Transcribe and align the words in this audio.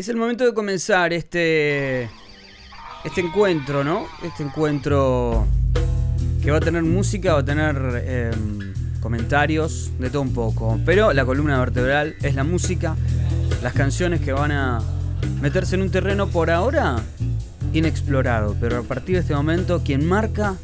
Es 0.00 0.08
el 0.08 0.16
momento 0.16 0.46
de 0.46 0.54
comenzar 0.54 1.12
este, 1.12 2.04
este 3.04 3.20
encuentro, 3.20 3.84
¿no? 3.84 4.06
Este 4.24 4.42
encuentro 4.42 5.46
que 6.42 6.50
va 6.50 6.56
a 6.56 6.60
tener 6.60 6.82
música, 6.84 7.34
va 7.34 7.40
a 7.40 7.44
tener 7.44 7.76
em, 8.06 8.72
comentarios, 9.02 9.90
de 9.98 10.08
todo 10.08 10.22
un 10.22 10.32
poco. 10.32 10.80
Pero 10.86 11.12
la 11.12 11.26
columna 11.26 11.58
vertebral 11.58 12.16
es 12.22 12.34
la 12.34 12.44
música, 12.44 12.96
las 13.62 13.74
canciones 13.74 14.22
que 14.22 14.32
van 14.32 14.52
a 14.52 14.80
meterse 15.42 15.74
en 15.74 15.82
un 15.82 15.90
terreno 15.90 16.28
por 16.28 16.50
ahora 16.50 16.96
inexplorado. 17.74 18.56
Pero 18.58 18.78
a 18.78 18.82
partir 18.82 19.16
de 19.16 19.20
este 19.20 19.34
momento, 19.34 19.82
quien 19.84 20.06
marca 20.06 20.56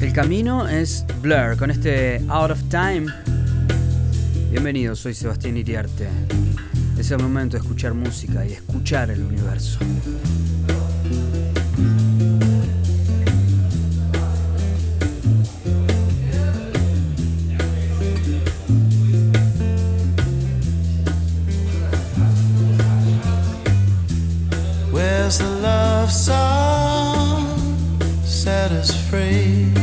el 0.00 0.12
camino 0.12 0.68
es 0.68 1.04
Blur 1.20 1.56
con 1.56 1.72
este 1.72 2.22
Out 2.28 2.52
of 2.52 2.62
Time. 2.68 3.06
Bienvenido, 4.52 4.94
soy 4.94 5.14
Sebastián 5.14 5.56
Iriarte. 5.56 6.06
Es 7.08 7.12
el 7.12 7.22
momento 7.22 7.56
de 7.56 7.62
escuchar 7.62 7.94
música 7.94 8.44
y 8.44 8.52
escuchar 8.52 9.10
el 9.10 9.22
universo. 9.22 9.78
Where's 24.92 25.38
the 25.38 25.48
love 25.62 26.12
song 26.12 27.46
set 28.22 28.70
us 28.70 28.94
free? 29.08 29.77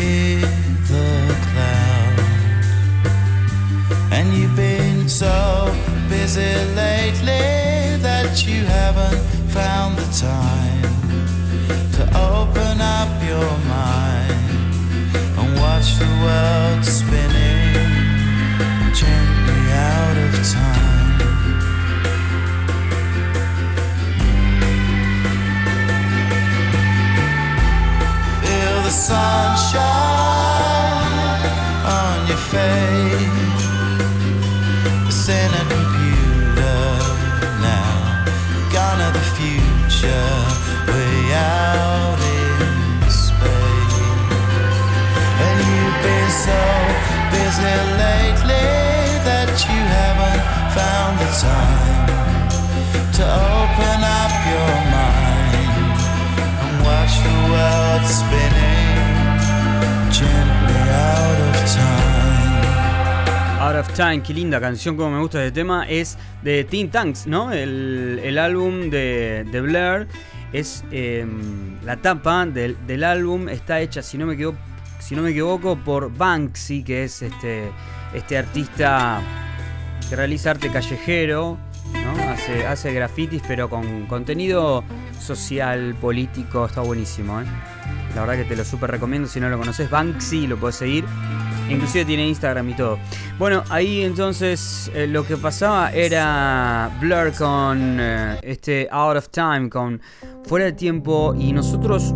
The 0.00 1.36
cloud. 1.46 2.18
And 4.12 4.32
you've 4.34 4.54
been 4.56 5.08
so 5.08 5.74
busy 6.08 6.54
lately 6.74 7.96
that 8.02 8.44
you 8.46 8.64
haven't 8.64 9.20
found 9.50 9.96
the 9.96 10.08
time 10.28 10.82
to 11.96 12.02
open 12.32 12.80
up 12.80 13.10
your 13.22 13.52
mind 13.66 14.36
and 15.38 15.58
watch 15.60 15.96
the 15.98 16.10
world 16.22 16.65
face. 32.52 33.66
It's 35.08 35.28
in 35.28 35.50
a 35.50 35.64
computer 35.74 36.82
now. 37.58 38.24
Gone 38.72 38.98
to 39.02 39.08
the 39.18 39.24
future, 39.36 40.32
way 40.90 41.34
out 41.34 42.18
in 42.36 43.10
space. 43.10 43.98
And 45.46 45.56
you've 45.68 45.98
been 46.06 46.30
so 46.46 46.62
busy 47.34 47.74
lately 48.04 48.70
that 49.26 49.50
you 49.66 49.80
haven't 49.98 50.42
found 50.76 51.14
the 51.22 51.30
time 51.46 52.46
to 53.18 53.24
open 53.26 53.98
up 54.20 54.32
your 54.52 54.74
mind 54.94 55.98
and 56.62 56.74
watch 56.86 57.14
the 57.26 57.36
world 57.50 58.04
spinning 58.06 59.06
gently 60.10 60.80
out 60.94 61.38
of 61.48 61.56
time. 61.74 61.95
Out 63.66 63.74
of 63.74 63.92
Time, 63.94 64.22
qué 64.22 64.32
linda 64.32 64.60
canción, 64.60 64.96
como 64.96 65.10
me 65.10 65.18
gusta 65.18 65.44
este 65.44 65.60
tema, 65.60 65.88
es 65.88 66.16
de 66.44 66.62
Teen 66.62 66.88
Tanks, 66.88 67.26
¿no? 67.26 67.52
El, 67.52 68.20
el 68.22 68.38
álbum 68.38 68.90
de, 68.90 69.44
de 69.50 69.60
Blur 69.60 70.06
es 70.52 70.84
em, 70.92 71.76
la 71.82 71.96
tapa 71.96 72.46
del, 72.46 72.76
del 72.86 73.02
álbum, 73.02 73.48
está 73.48 73.80
hecha, 73.80 74.04
si 74.04 74.18
no 74.18 74.26
me 74.26 74.34
equivoco, 74.34 74.56
si 75.00 75.16
no 75.16 75.22
me 75.22 75.30
equivoco, 75.30 75.74
por 75.74 76.16
Banksy, 76.16 76.84
que 76.84 77.02
es 77.02 77.22
este, 77.22 77.72
este 78.14 78.38
artista 78.38 79.20
que 80.08 80.14
realiza 80.14 80.52
arte 80.52 80.70
callejero. 80.70 81.58
Hace, 82.30 82.66
hace 82.68 82.92
grafitis, 82.92 83.42
pero 83.48 83.68
con 83.68 84.06
contenido 84.06 84.84
social, 85.18 85.96
político, 86.00 86.66
está 86.66 86.82
buenísimo, 86.82 87.40
¿eh? 87.40 87.44
La 88.14 88.20
verdad 88.20 88.36
que 88.36 88.44
te 88.44 88.54
lo 88.54 88.64
súper 88.64 88.92
recomiendo, 88.92 89.26
si 89.26 89.40
no 89.40 89.48
lo 89.48 89.58
conoces, 89.58 89.90
Banksy, 89.90 90.46
lo 90.46 90.56
puedes 90.56 90.76
seguir. 90.76 91.04
Inclusive 91.68 92.04
tiene 92.04 92.26
Instagram 92.28 92.68
y 92.70 92.74
todo. 92.74 92.98
Bueno, 93.38 93.62
ahí 93.70 94.02
entonces 94.02 94.90
eh, 94.94 95.06
lo 95.06 95.26
que 95.26 95.36
pasaba 95.36 95.92
era 95.92 96.90
Blur 97.00 97.32
con 97.32 97.98
eh, 98.00 98.38
este 98.42 98.88
Out 98.90 99.16
of 99.16 99.28
Time, 99.30 99.68
con 99.68 100.00
Fuera 100.44 100.66
de 100.66 100.72
Tiempo. 100.72 101.34
Y 101.36 101.52
nosotros 101.52 102.14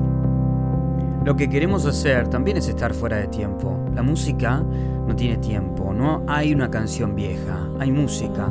lo 1.25 1.37
que 1.37 1.49
queremos 1.50 1.84
hacer 1.84 2.28
también 2.28 2.56
es 2.56 2.69
estar 2.69 2.94
fuera 2.94 3.19
de 3.19 3.27
tiempo. 3.28 3.78
La 3.94 4.03
música 4.03 4.62
no 5.06 5.15
tiene 5.15 5.37
tiempo, 5.37 5.93
no 5.93 6.25
hay 6.27 6.55
una 6.55 6.71
canción 6.71 7.15
vieja, 7.15 7.69
hay 7.78 7.93
música. 7.93 8.47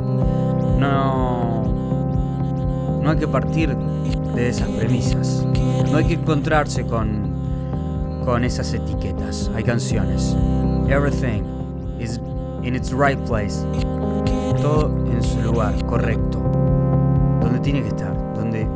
No, 0.78 1.64
no 3.02 3.10
hay 3.10 3.16
que 3.16 3.26
partir 3.26 3.74
de 4.34 4.48
esas 4.48 4.68
premisas. 4.68 5.44
No 5.90 5.96
hay 5.96 6.04
que 6.04 6.14
encontrarse 6.14 6.86
con, 6.86 8.22
con 8.24 8.44
esas 8.44 8.72
etiquetas. 8.72 9.50
Hay 9.56 9.64
canciones. 9.64 10.36
Everything 10.90 11.44
is 12.00 12.18
in 12.64 12.74
its 12.74 12.92
right 12.92 13.18
place. 13.24 13.62
Todo 14.60 14.88
en 15.06 15.22
su 15.22 15.40
lugar 15.40 15.72
correcto. 15.86 16.40
Donde 17.40 17.60
tiene 17.60 17.82
que 17.82 17.88
estar. 17.88 18.12
Donde 18.34 18.66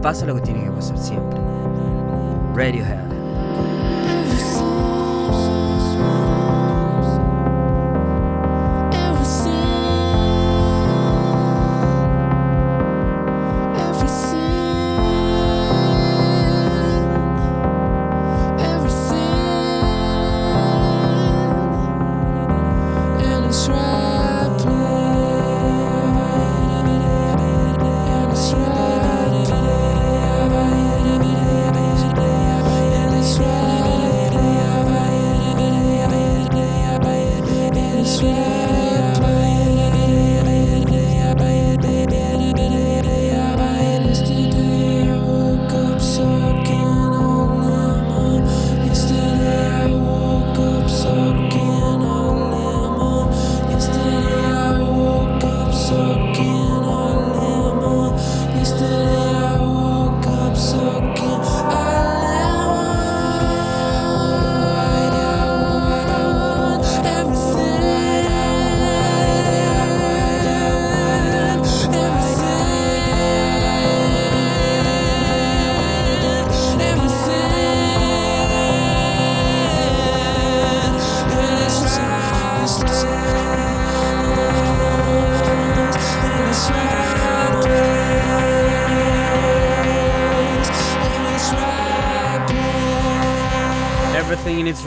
pasa 0.00 0.24
lo 0.24 0.36
que 0.36 0.42
tiene 0.42 0.62
que 0.62 0.70
pasar 0.70 0.96
siempre. 0.96 1.40
Radiohead. 2.54 3.04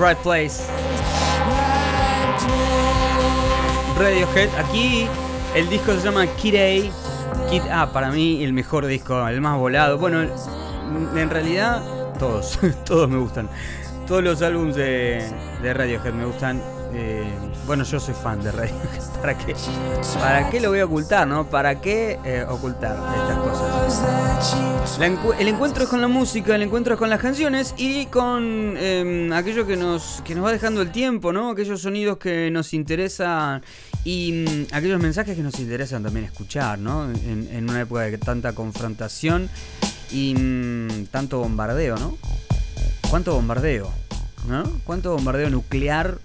Right 0.08 0.18
place. 0.20 0.64
Radiohead, 4.00 4.50
aquí 4.58 5.08
el 5.56 5.70
disco 5.70 5.94
se 5.94 6.02
llama 6.02 6.28
Kid 6.28 6.56
A. 6.56 7.50
Kid 7.50 7.62
A, 7.70 7.92
para 7.92 8.12
mí 8.12 8.44
el 8.44 8.54
mejor 8.54 8.86
disco, 8.86 9.28
el 9.28 9.42
más 9.42 9.58
volado. 9.58 9.98
Bueno, 9.98 10.22
en 10.22 11.30
realidad 11.30 11.82
todos, 12.20 12.60
todos 12.86 13.10
me 13.10 13.18
gustan. 13.18 13.50
Todos 14.06 14.24
los 14.24 14.42
álbumes 14.42 14.76
de, 14.76 15.30
Radiohead 15.62 16.14
me 16.14 16.26
gustan. 16.26 16.62
Eh, 16.94 17.26
bueno, 17.66 17.84
yo 17.84 18.00
soy 18.00 18.14
fan 18.14 18.42
de 18.42 18.52
Radiohead. 18.52 19.07
¿Para 19.22 19.38
qué? 19.38 19.56
¿Para 20.20 20.50
qué 20.50 20.60
lo 20.60 20.70
voy 20.70 20.80
a 20.80 20.86
ocultar, 20.86 21.28
no? 21.28 21.50
¿Para 21.50 21.82
qué 21.82 22.20
eh, 22.24 22.46
ocultar 22.48 22.98
estas 23.16 23.38
cosas? 23.38 23.78
el 25.40 25.48
encuentro 25.48 25.84
es 25.84 25.90
con 25.90 26.02
la 26.02 26.08
música, 26.08 26.56
el 26.56 26.62
encuentro 26.62 26.94
es 26.94 27.00
con 27.00 27.10
las 27.10 27.20
canciones 27.20 27.74
y 27.78 28.06
con 28.08 28.76
em, 28.78 29.32
aquello 29.34 29.68
que 29.68 29.76
nos, 29.76 30.22
que 30.24 30.34
nos 30.34 30.46
va 30.46 30.52
dejando 30.52 30.82
el 30.82 30.92
tiempo, 30.92 31.34
¿no? 31.34 31.52
Aquellos 31.52 31.82
sonidos 31.82 32.18
que 32.18 32.50
nos 32.52 32.74
interesan 32.74 33.64
y 34.04 34.46
mm, 34.48 34.74
aquellos 34.74 35.02
mensajes 35.02 35.36
que 35.36 35.44
nos 35.44 35.60
interesan 35.60 36.04
también 36.04 36.26
escuchar, 36.26 36.80
¿no? 36.80 37.12
En, 37.12 37.70
una 37.70 37.82
época 37.82 38.02
de 38.02 38.18
tanta 38.18 38.54
confrontación 38.54 39.50
y 40.12 40.34
mm, 40.36 41.08
tanto 41.12 41.40
bombardeo, 41.40 41.98
¿no? 41.98 42.18
¿Cuánto 43.10 43.34
bombardeo? 43.34 43.92
¿Cuánto 44.86 45.12
bombardeo 45.12 45.50
nuclear, 45.50 46.20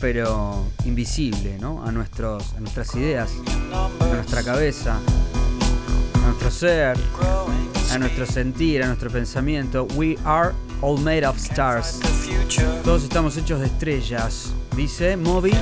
pero 0.00 0.64
invisible, 0.84 1.58
¿no? 1.58 1.84
A, 1.84 1.92
nuestros, 1.92 2.54
a 2.54 2.60
nuestras 2.60 2.94
ideas, 2.94 3.30
a 4.00 4.06
nuestra 4.06 4.42
cabeza, 4.42 4.98
a 6.14 6.26
nuestro 6.26 6.50
ser, 6.50 6.96
a 7.92 7.98
nuestro 7.98 8.26
sentir, 8.26 8.82
a 8.82 8.86
nuestro 8.86 9.10
pensamiento. 9.10 9.86
We 9.96 10.16
are 10.24 10.54
all 10.80 10.98
made 10.98 11.26
of 11.26 11.36
stars. 11.38 12.00
Todos 12.84 13.04
estamos 13.04 13.36
hechos 13.36 13.60
de 13.60 13.66
estrellas, 13.66 14.52
dice 14.76 15.16
Moby. 15.16 15.52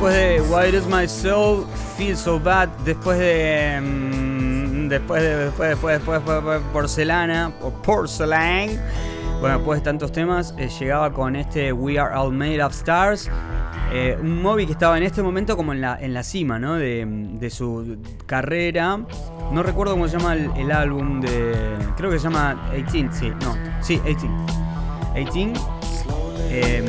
Why 0.00 0.70
does 0.70 0.86
my 0.86 1.06
soul 1.06 1.66
feel 1.96 2.16
so 2.16 2.38
bad? 2.38 2.68
Después 2.84 3.18
de. 3.18 3.80
Mm, 3.80 4.88
después 4.88 5.22
de. 5.22 5.36
Después, 5.36 5.70
después, 5.70 5.94
después, 5.96 6.22
después, 6.24 6.60
porcelana. 6.72 7.52
O 7.62 7.70
porcelain. 7.70 8.78
Bueno, 9.40 9.56
después 9.58 9.80
de 9.80 9.84
tantos 9.84 10.12
temas, 10.12 10.54
eh, 10.58 10.68
llegaba 10.68 11.12
con 11.12 11.36
este 11.36 11.72
We 11.72 11.98
Are 11.98 12.14
All 12.14 12.32
Made 12.32 12.62
of 12.62 12.72
Stars. 12.72 13.30
Eh, 13.92 14.18
un 14.20 14.42
móvil 14.42 14.66
que 14.66 14.72
estaba 14.72 14.96
en 14.96 15.02
este 15.02 15.22
momento 15.22 15.56
como 15.56 15.72
en 15.72 15.80
la, 15.80 15.98
en 16.00 16.12
la 16.12 16.22
cima, 16.22 16.58
¿no? 16.58 16.74
De, 16.74 17.04
de 17.06 17.50
su 17.50 17.98
carrera. 18.26 18.98
No 19.52 19.62
recuerdo 19.62 19.94
cómo 19.94 20.08
se 20.08 20.18
llama 20.18 20.34
el, 20.34 20.70
álbum 20.72 21.20
de. 21.20 21.54
Creo 21.96 22.10
que 22.10 22.18
se 22.18 22.24
llama 22.24 22.70
18, 22.72 23.12
sí, 23.12 23.32
no. 23.42 23.56
Sí, 23.80 24.00
18. 24.04 24.28
18 25.14 25.75
eh, 26.50 26.82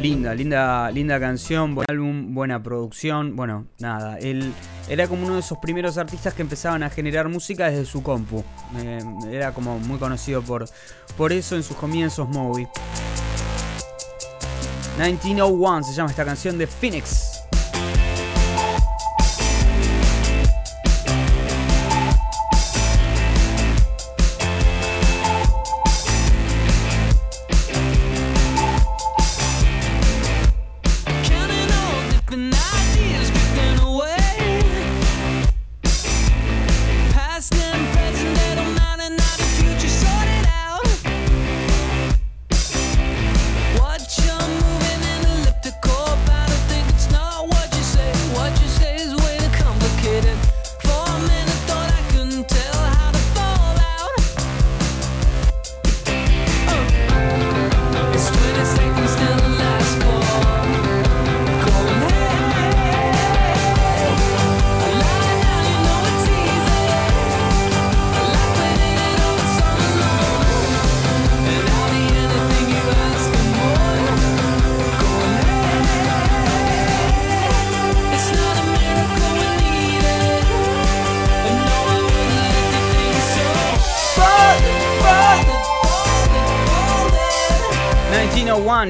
linda, 0.00 0.34
linda, 0.34 0.90
linda 0.90 1.20
canción, 1.20 1.74
buen 1.74 1.86
álbum, 1.88 2.34
buena 2.34 2.62
producción. 2.62 3.36
Bueno, 3.36 3.66
nada, 3.78 4.18
él 4.18 4.52
era 4.88 5.08
como 5.08 5.24
uno 5.24 5.34
de 5.34 5.40
esos 5.40 5.58
primeros 5.58 5.98
artistas 5.98 6.34
que 6.34 6.42
empezaban 6.42 6.82
a 6.82 6.90
generar 6.90 7.28
música 7.28 7.70
desde 7.70 7.84
su 7.84 8.02
compu. 8.02 8.44
Eh, 8.78 9.00
era 9.30 9.52
como 9.52 9.78
muy 9.78 9.98
conocido 9.98 10.42
por, 10.42 10.66
por 11.16 11.32
eso 11.32 11.56
en 11.56 11.62
sus 11.62 11.76
comienzos, 11.76 12.28
Moby. 12.28 12.66
1901 14.98 15.82
se 15.84 15.92
llama 15.92 16.10
esta 16.10 16.24
canción 16.24 16.56
de 16.58 16.66
Phoenix. 16.66 17.33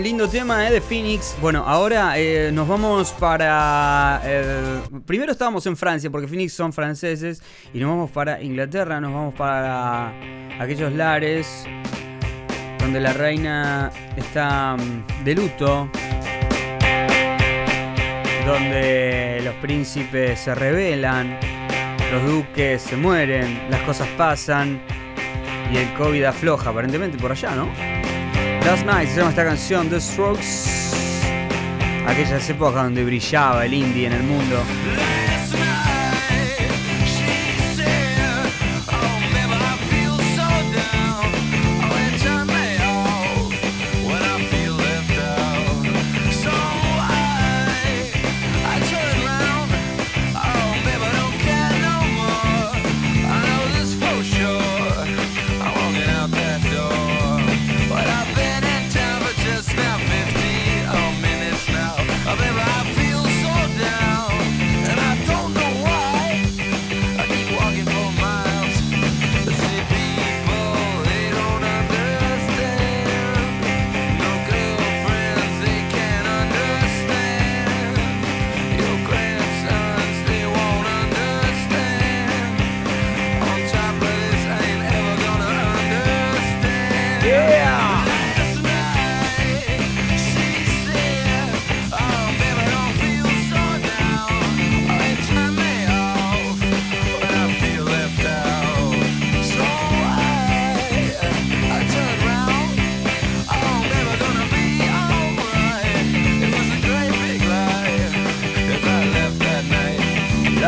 Lindo 0.03 0.29
tema 0.29 0.69
eh, 0.69 0.73
de 0.73 0.81
Phoenix. 0.81 1.37
Bueno, 1.41 1.65
ahora 1.67 2.19
eh, 2.19 2.51
nos 2.53 2.69
vamos 2.69 3.13
para... 3.13 4.21
Eh, 4.23 4.83
primero 5.07 5.33
estábamos 5.33 5.67
en 5.67 5.77
Francia, 5.77 6.11
porque 6.11 6.29
Phoenix 6.29 6.53
son 6.53 6.73
franceses, 6.73 7.43
y 7.73 7.79
nos 7.79 7.89
vamos 7.89 8.11
para 8.11 8.43
Inglaterra, 8.43 9.01
nos 9.01 9.13
vamos 9.13 9.35
para 9.35 10.13
aquellos 10.61 10.93
lares 10.93 11.67
donde 12.79 13.01
la 13.01 13.15
reina 13.15 13.91
está 14.17 14.77
mm, 14.77 15.25
de 15.25 15.35
luto, 15.35 15.89
donde 18.47 19.41
los 19.43 19.55
príncipes 19.57 20.41
se 20.41 20.55
rebelan, 20.55 21.39
los 22.13 22.23
duques 22.27 22.83
se 22.83 22.97
mueren, 22.97 23.71
las 23.71 23.81
cosas 23.83 24.09
pasan 24.19 24.83
y 25.73 25.79
el 25.79 25.95
COVID 25.95 26.25
afloja, 26.25 26.71
aparentemente 26.71 27.17
por 27.17 27.33
allá, 27.33 27.55
¿no? 27.55 27.94
Last 28.65 28.87
Night 28.87 29.11
se 29.11 29.17
llama 29.19 29.29
esta 29.29 29.45
canción, 29.45 29.91
The 29.91 30.01
Strokes. 30.01 30.65
Aquellas 32.07 32.49
épocas 32.49 32.85
donde 32.85 33.05
brillaba 33.05 33.67
el 33.67 33.75
indie 33.75 34.07
en 34.07 34.15
el 34.15 34.23
mundo. 34.23 34.57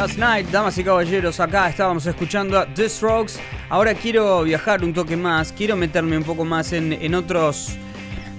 Last 0.06 0.18
Night, 0.20 0.46
damas 0.52 0.78
y 0.78 0.84
caballeros, 0.84 1.40
acá 1.40 1.68
estábamos 1.68 2.06
escuchando 2.06 2.56
a 2.60 2.72
The 2.72 2.88
Strokes. 2.88 3.40
Ahora 3.68 3.92
quiero 3.92 4.44
viajar 4.44 4.84
un 4.84 4.94
toque 4.94 5.16
más, 5.16 5.50
quiero 5.50 5.74
meterme 5.74 6.16
un 6.16 6.22
poco 6.22 6.44
más 6.44 6.72
en, 6.72 7.12
otros 7.12 7.70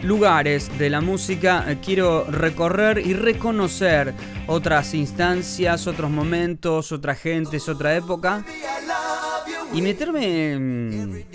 lugares 0.01 0.71
de 0.79 0.89
la 0.89 1.01
música, 1.01 1.65
quiero 1.83 2.23
recorrer 2.23 2.99
y 3.05 3.13
reconocer 3.13 4.13
otras 4.45 4.93
instancias, 4.93 5.87
otros 5.87 6.09
momentos, 6.09 6.93
otras 6.93 7.19
gentes, 7.19 7.67
otra 7.67 7.97
época. 7.97 8.45
Y 9.73 9.81
meterme 9.81 11.25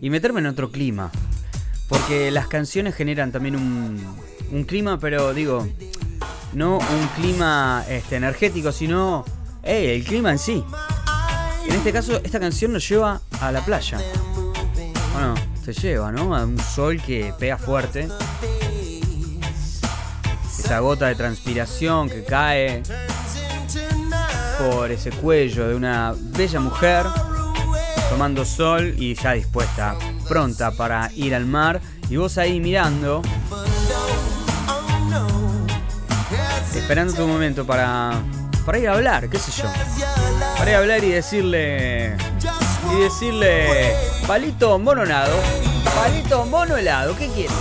y 0.00 0.10
meterme 0.10 0.38
en 0.38 0.46
otro 0.46 0.70
clima, 0.70 1.10
porque 1.88 2.30
las 2.30 2.46
canciones 2.46 2.94
generan 2.94 3.32
también 3.32 3.56
un, 3.56 4.16
un 4.52 4.62
clima, 4.62 5.00
pero 5.00 5.34
digo, 5.34 5.68
no 6.52 6.78
un 6.78 7.08
clima 7.16 7.84
este, 7.88 8.14
energético, 8.14 8.70
sino 8.70 9.24
el 9.66 10.04
clima 10.04 10.30
en 10.30 10.38
sí. 10.38 10.64
En 11.66 11.74
este 11.74 11.92
caso, 11.92 12.20
esta 12.22 12.38
canción 12.38 12.72
nos 12.72 12.88
lleva 12.88 13.20
a 13.40 13.52
la 13.52 13.64
playa. 13.64 13.98
Bueno, 15.12 15.34
se 15.64 15.72
lleva, 15.72 16.12
¿no? 16.12 16.36
A 16.36 16.44
un 16.44 16.58
sol 16.58 17.00
que 17.02 17.34
pega 17.38 17.58
fuerte. 17.58 18.08
Esa 20.58 20.78
gota 20.80 21.06
de 21.08 21.14
transpiración 21.14 22.08
que 22.08 22.24
cae 22.24 22.82
por 24.58 24.90
ese 24.90 25.10
cuello 25.10 25.68
de 25.68 25.74
una 25.74 26.14
bella 26.16 26.60
mujer 26.60 27.04
tomando 28.10 28.44
sol 28.44 28.94
y 28.96 29.14
ya 29.14 29.32
dispuesta, 29.32 29.96
pronta 30.28 30.70
para 30.70 31.10
ir 31.14 31.34
al 31.34 31.46
mar. 31.46 31.80
Y 32.08 32.16
vos 32.16 32.38
ahí 32.38 32.60
mirando 32.60 33.22
esperando 36.86 37.14
tu 37.14 37.26
momento 37.26 37.66
para, 37.66 38.22
para 38.66 38.78
ir 38.78 38.88
a 38.88 38.94
hablar, 38.94 39.30
qué 39.30 39.38
sé 39.38 39.52
yo. 39.52 39.68
Para 40.58 40.70
ir 40.70 40.76
a 40.76 40.78
hablar 40.80 41.04
y 41.04 41.10
decirle. 41.10 42.16
Y 42.92 43.00
decirle. 43.00 43.94
Palito 44.26 44.76
mono 44.80 45.04
helado. 45.04 45.36
Palito 45.94 46.44
mono 46.44 46.76
helado, 46.76 47.16
¿qué 47.16 47.28
quieres? 47.28 47.54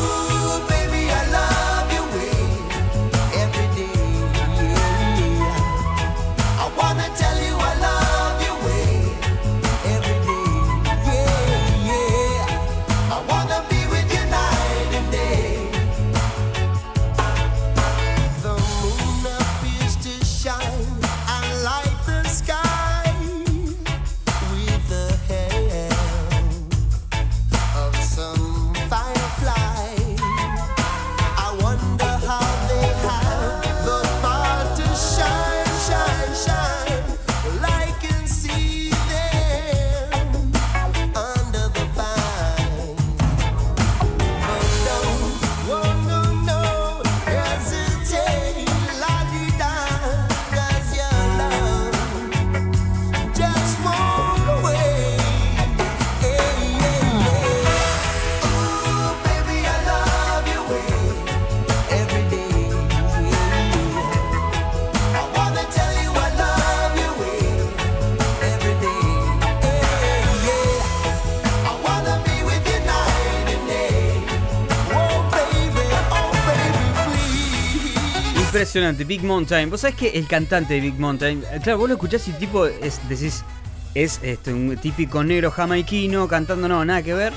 Impresionante, 78.75 79.05
Big 79.05 79.23
Mountain. 79.23 79.69
Vos 79.69 79.81
sabés 79.81 79.95
que 79.95 80.09
el 80.09 80.27
cantante 80.27 80.73
de 80.73 80.81
Big 80.81 80.99
Mountain, 80.99 81.43
eh, 81.49 81.59
claro, 81.63 81.79
vos 81.79 81.87
lo 81.87 81.95
escuchás 81.95 82.27
y 82.27 82.33
tipo 82.33 82.65
es, 82.65 82.99
decís, 83.07 83.45
es 83.93 84.19
este, 84.21 84.53
un 84.53 84.75
típico 84.77 85.23
negro 85.23 85.49
jamaiquino 85.49 86.27
cantando, 86.27 86.67
no, 86.67 86.83
nada 86.83 87.01
que 87.01 87.13
ver. 87.13 87.31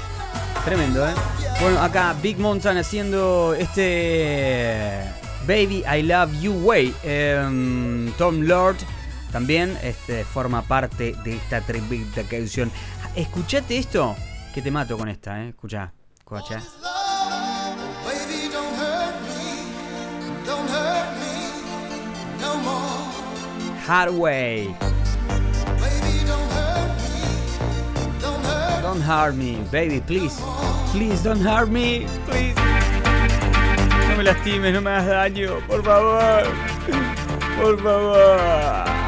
Tremendo, 0.65 1.09
¿eh? 1.09 1.15
Bueno, 1.61 1.81
acá 1.81 2.17
Big 2.21 2.39
Mountain 2.39 2.79
haciendo 2.79 3.55
este 3.57 5.01
Baby 5.47 5.85
I 5.87 6.03
Love 6.03 6.41
You 6.41 6.53
Way. 6.55 6.95
Em, 7.05 8.13
Tom 8.19 8.41
Lord 8.41 8.77
también 9.31 9.79
este, 9.83 10.25
forma 10.25 10.63
parte 10.63 11.15
de 11.23 11.37
esta 11.37 11.61
tremenda 11.61 12.25
canción. 12.25 12.73
Escuchate 13.15 13.79
esto, 13.79 14.17
que 14.53 14.61
te 14.61 14.73
mato 14.73 14.99
con 14.99 15.09
esta, 15.09 15.45
¿eh? 15.45 15.51
Escucha, 15.51 15.93
escucha. 16.19 16.61
Hard 23.89 24.13
way. 24.13 24.77
don't 28.83 29.01
hurt 29.01 29.35
me, 29.35 29.57
baby, 29.71 29.99
please. 30.01 30.39
Please 30.93 31.23
don't 31.23 31.41
hurt 31.41 31.71
me, 31.71 32.07
please. 32.27 32.55
No 34.09 34.17
me 34.19 34.25
lastimes, 34.25 34.75
no 34.75 34.83
me 34.83 34.91
hagas 34.91 35.33
daño, 35.33 35.67
por 35.67 35.83
favor. 35.83 36.45
Por 37.59 37.83
favor. 37.83 39.08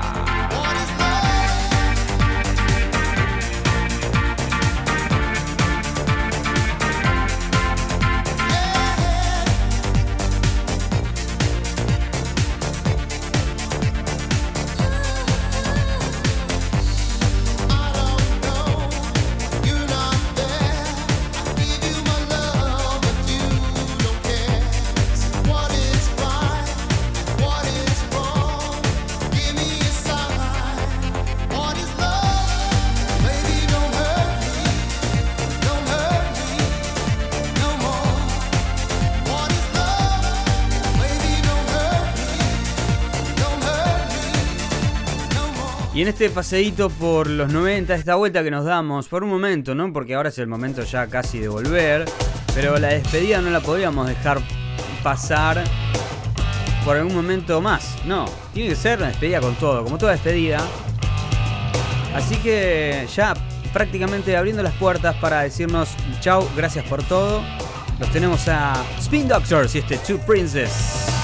Y 46.01 46.03
en 46.03 46.09
este 46.09 46.31
paseíto 46.31 46.89
por 46.89 47.29
los 47.29 47.53
90, 47.53 47.95
esta 47.95 48.15
vuelta 48.15 48.43
que 48.43 48.51
nos 48.51 48.65
damos 48.65 49.07
por 49.07 49.23
un 49.23 49.29
momento, 49.29 49.75
¿no? 49.75 49.93
Porque 49.93 50.15
ahora 50.15 50.31
es 50.31 50.39
el 50.39 50.47
momento 50.47 50.83
ya 50.83 51.07
casi 51.09 51.41
de 51.41 51.49
volver. 51.49 52.07
Pero 52.55 52.79
la 52.79 52.89
despedida 52.89 53.43
no 53.43 53.51
la 53.51 53.61
podíamos 53.61 54.09
dejar 54.09 54.41
pasar 55.03 55.63
por 56.87 56.97
algún 56.97 57.15
momento 57.15 57.61
más. 57.61 57.99
No, 58.07 58.25
tiene 58.55 58.71
que 58.71 58.77
ser 58.77 58.97
una 58.97 59.09
despedida 59.09 59.43
con 59.43 59.55
todo, 59.57 59.85
como 59.85 59.99
toda 59.99 60.13
despedida. 60.13 60.67
Así 62.15 62.37
que 62.37 63.07
ya 63.15 63.35
prácticamente 63.71 64.35
abriendo 64.39 64.63
las 64.63 64.73
puertas 64.77 65.15
para 65.17 65.43
decirnos 65.43 65.91
chau, 66.21 66.49
gracias 66.57 66.87
por 66.87 67.03
todo. 67.03 67.43
Los 67.99 68.11
tenemos 68.11 68.49
a 68.49 68.83
Spin 69.01 69.29
Doctors 69.29 69.75
y 69.75 69.81
este 69.81 69.99
Two 69.99 70.19
Princess. 70.21 71.20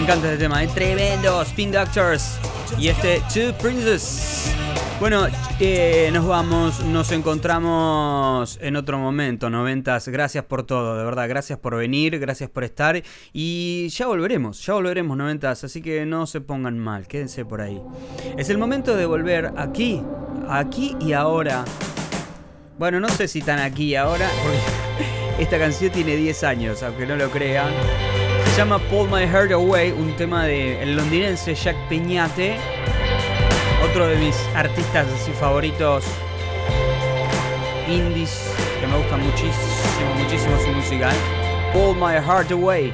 Encanta 0.00 0.32
este 0.32 0.44
tema, 0.44 0.62
es 0.62 0.72
tremendo. 0.74 1.42
Spin 1.42 1.72
Doctors 1.72 2.38
y 2.78 2.88
este 2.88 3.22
Two 3.32 3.52
Princes. 3.60 4.50
Bueno, 4.98 5.26
eh, 5.58 6.10
nos 6.12 6.26
vamos, 6.26 6.84
nos 6.84 7.12
encontramos 7.12 8.58
en 8.62 8.76
otro 8.76 8.98
momento, 8.98 9.50
noventas. 9.50 10.08
Gracias 10.08 10.44
por 10.44 10.64
todo, 10.64 10.96
de 10.96 11.04
verdad, 11.04 11.28
gracias 11.28 11.58
por 11.58 11.76
venir, 11.76 12.18
gracias 12.18 12.48
por 12.50 12.64
estar 12.64 13.02
y 13.32 13.88
ya 13.88 14.06
volveremos, 14.06 14.64
ya 14.64 14.74
volveremos 14.74 15.16
noventas, 15.16 15.64
así 15.64 15.82
que 15.82 16.06
no 16.06 16.26
se 16.26 16.40
pongan 16.40 16.78
mal, 16.78 17.06
quédense 17.06 17.44
por 17.44 17.60
ahí. 17.60 17.80
Es 18.36 18.48
el 18.50 18.58
momento 18.58 18.96
de 18.96 19.06
volver 19.06 19.52
aquí, 19.56 20.02
aquí 20.48 20.96
y 21.00 21.12
ahora. 21.12 21.64
Bueno, 22.78 23.00
no 23.00 23.08
sé 23.08 23.28
si 23.28 23.42
tan 23.42 23.58
aquí 23.58 23.84
y 23.84 23.94
ahora, 23.96 24.28
porque 24.42 25.42
esta 25.42 25.58
canción 25.58 25.92
tiene 25.92 26.16
10 26.16 26.44
años, 26.44 26.82
aunque 26.82 27.06
no 27.06 27.16
lo 27.16 27.30
crean. 27.30 27.70
Llama 28.60 28.78
Pull 28.90 29.08
My 29.08 29.24
Heart 29.26 29.52
Away, 29.52 29.90
un 29.92 30.14
tema 30.16 30.44
del 30.44 30.94
londinense 30.94 31.54
Jack 31.54 31.76
Peñate 31.88 32.58
otro 33.82 34.06
de 34.06 34.16
mis 34.16 34.36
artistas 34.54 35.06
así 35.08 35.32
favoritos 35.32 36.04
indies 37.88 38.52
que 38.78 38.86
me 38.86 38.98
gusta 38.98 39.16
muchísimo, 39.16 40.14
muchísimo 40.18 40.58
su 40.62 40.68
música. 40.72 41.10
Pull 41.72 41.94
My 41.94 42.20
Heart 42.22 42.52
Away. 42.52 42.92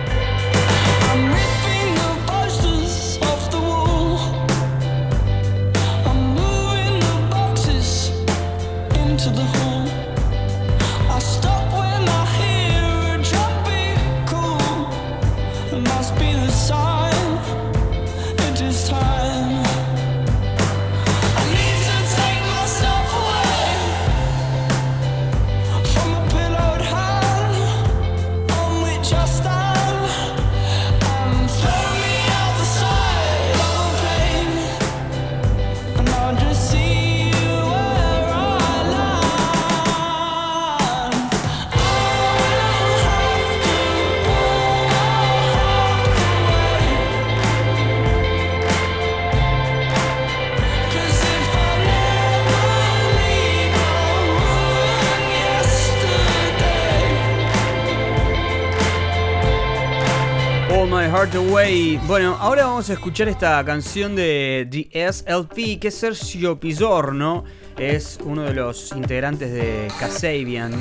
Bueno, 62.06 62.36
ahora 62.38 62.66
vamos 62.66 62.90
a 62.90 62.92
escuchar 62.92 63.28
esta 63.28 63.64
canción 63.64 64.14
de 64.14 64.68
The 64.70 65.10
SLP, 65.10 65.80
que 65.80 65.88
es 65.88 65.94
Sergio 65.94 66.60
Pisorno, 66.60 67.44
es 67.78 68.18
uno 68.22 68.42
de 68.42 68.52
los 68.52 68.92
integrantes 68.92 69.50
de 69.50 69.88
Kasabian, 69.98 70.74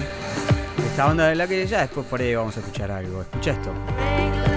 esta 0.89 1.05
banda 1.05 1.29
de 1.29 1.35
la 1.35 1.47
que 1.47 1.65
ya 1.65 1.81
después 1.81 2.05
por 2.07 2.19
ahí 2.19 2.35
vamos 2.35 2.57
a 2.57 2.59
escuchar 2.59 2.91
algo. 2.91 3.21
Escucha 3.21 3.51
esto. 3.51 4.54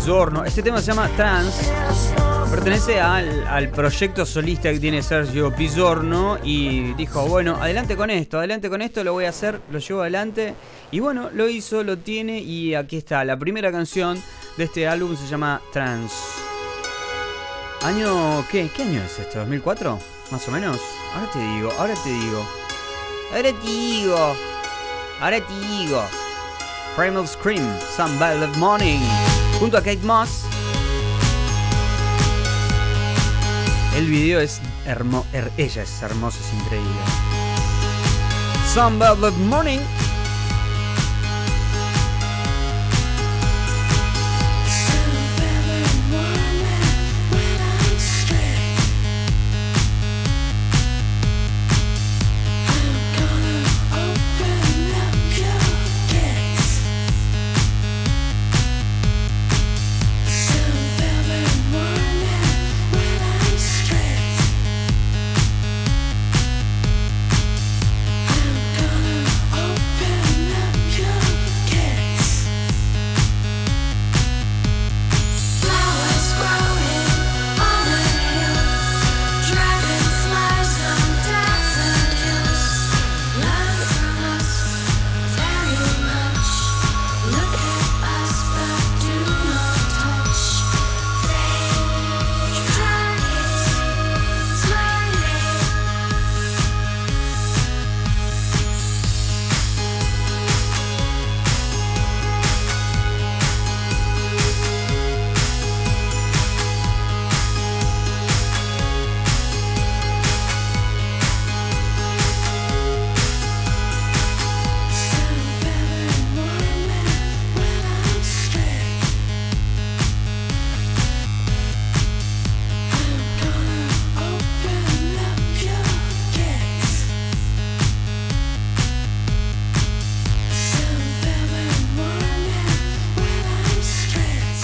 Pisorno. 0.00 0.46
Este 0.46 0.62
tema 0.62 0.80
se 0.80 0.86
llama 0.86 1.10
Trans. 1.14 1.54
Pertenece 2.50 2.98
al, 2.98 3.68
proyecto 3.68 4.24
solista 4.24 4.72
que 4.72 4.80
tiene 4.80 5.02
Sergio 5.02 5.54
Pisorno 5.54 6.38
y 6.42 6.94
dijo, 6.94 7.26
bueno, 7.26 7.56
adelante 7.60 7.96
con 7.96 8.08
esto, 8.08 8.38
adelante 8.38 8.70
con 8.70 8.80
esto, 8.80 9.04
lo 9.04 9.12
voy 9.12 9.26
a 9.26 9.28
hacer, 9.28 9.60
lo 9.70 9.78
llevo 9.78 10.00
adelante. 10.00 10.54
Y 10.90 11.00
bueno, 11.00 11.28
lo 11.34 11.50
hizo, 11.50 11.84
lo 11.84 11.98
tiene 11.98 12.38
y 12.38 12.74
aquí 12.74 12.96
está. 12.96 13.26
La 13.26 13.38
primera 13.38 13.70
canción 13.70 14.22
de 14.56 14.64
este 14.64 14.88
álbum 14.88 15.14
se 15.16 15.26
llama 15.26 15.60
Trans. 15.70 16.12
¿Año 17.82 18.46
qué? 18.50 18.70
¿Qué 18.74 18.84
año 18.84 19.02
es 19.02 19.18
esto? 19.18 19.44
¿2004? 19.44 19.98
Más 20.30 20.48
o 20.48 20.50
menos. 20.50 20.80
Ahora 21.14 21.30
te 21.30 21.38
digo, 21.40 21.72
ahora 21.78 21.94
te 22.02 22.08
digo. 22.08 22.46
Ahora 23.34 23.52
te 23.52 23.68
digo. 23.68 24.36
Ahora 25.20 25.40
te 25.46 25.60
digo. 25.60 26.02
Primal 26.96 27.28
Scream, 27.28 27.78
Some 27.94 28.18
Bad 28.18 28.56
Morning 28.56 29.00
junto 29.60 29.76
a 29.76 29.82
Kate 29.82 29.98
Moss. 29.98 30.44
El 33.94 34.06
video 34.08 34.40
es 34.40 34.60
hermoso, 34.86 35.26
ella 35.58 35.82
es 35.82 36.02
hermosa, 36.02 36.38
es 36.40 36.60
increíble. 36.62 36.90
Bad 38.98 39.32
Morning. 39.34 39.80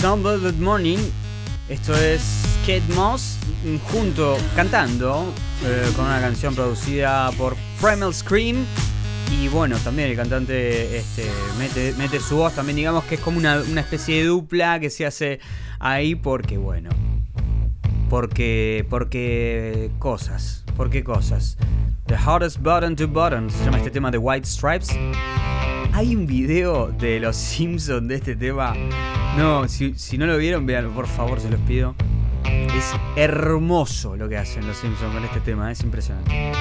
Some 0.06 0.22
Velvet 0.22 0.54
Morning. 0.60 0.98
Esto 1.68 1.92
es 1.96 2.44
Kate 2.60 2.94
Moss 2.94 3.38
junto, 3.90 4.36
cantando 4.54 5.34
eh, 5.64 5.90
con 5.96 6.04
una 6.04 6.20
canción 6.20 6.54
producida 6.54 7.32
por 7.32 7.56
Primal 7.80 8.14
Scream. 8.14 8.64
Y 9.32 9.48
bueno, 9.48 9.76
también 9.78 10.10
el 10.10 10.14
cantante 10.14 10.96
este, 10.96 11.28
mete, 11.58 12.20
su 12.20 12.36
voz, 12.36 12.54
también 12.54 12.76
digamos 12.76 13.02
que 13.06 13.16
es 13.16 13.20
como 13.20 13.38
una, 13.38 13.60
una 13.68 13.80
especie 13.80 14.18
de 14.18 14.26
dupla 14.26 14.78
que 14.78 14.90
se 14.90 15.06
hace 15.06 15.40
ahí 15.80 16.14
porque, 16.14 16.56
bueno, 16.56 16.90
porque, 18.08 18.86
porque 18.88 19.90
cosas, 19.98 20.62
porque 20.76 21.02
cosas. 21.02 21.58
The 22.06 22.14
Hardest 22.14 22.58
Button 22.58 22.94
to 22.94 23.08
Button 23.08 23.50
se 23.50 23.64
llama 23.64 23.78
este 23.78 23.90
tema 23.90 24.12
de 24.12 24.18
White 24.18 24.46
Stripes. 24.46 24.96
Hay 25.96 26.14
un 26.14 26.26
video 26.26 26.88
de 26.88 27.18
los 27.20 27.36
Simpsons 27.36 28.06
de 28.06 28.16
este 28.16 28.36
tema. 28.36 28.74
No, 29.38 29.66
si, 29.66 29.94
no 30.18 30.26
lo 30.26 30.36
vieron, 30.36 30.66
vean, 30.66 30.90
por 30.90 31.06
favor, 31.06 31.40
se 31.40 31.48
los 31.48 31.58
pido. 31.60 31.94
Es 32.44 32.94
hermoso 33.16 34.14
lo 34.14 34.28
que 34.28 34.36
hacen 34.36 34.66
los 34.66 34.76
Simpsons 34.76 35.14
con 35.14 35.24
este 35.24 35.40
tema, 35.40 35.72
es 35.72 35.80
impresionante. 35.80 36.52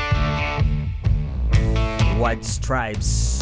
White 2.17 2.45
Stripes. 2.45 3.41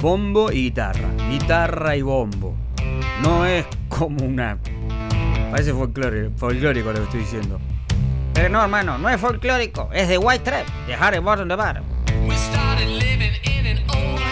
Bombo 0.00 0.52
y 0.52 0.66
guitarra. 0.66 1.08
Guitarra 1.28 1.96
y 1.96 2.02
bombo. 2.02 2.54
No 3.24 3.44
es 3.44 3.66
como 3.88 4.24
una. 4.24 4.56
Parece 5.50 5.72
folclórico, 5.72 6.92
lo 6.92 6.98
que 6.98 7.02
estoy 7.02 7.20
diciendo. 7.22 7.58
Pero 8.34 8.50
no, 8.50 8.62
hermano, 8.62 8.98
no 8.98 9.08
es 9.08 9.20
folclórico, 9.20 9.90
es 9.92 10.06
de 10.06 10.16
White 10.16 10.44
Trap, 10.44 10.68
de 10.86 10.94
Harry 10.94 11.18
Bottom 11.18 11.48
the 11.48 11.56
old 13.88 14.31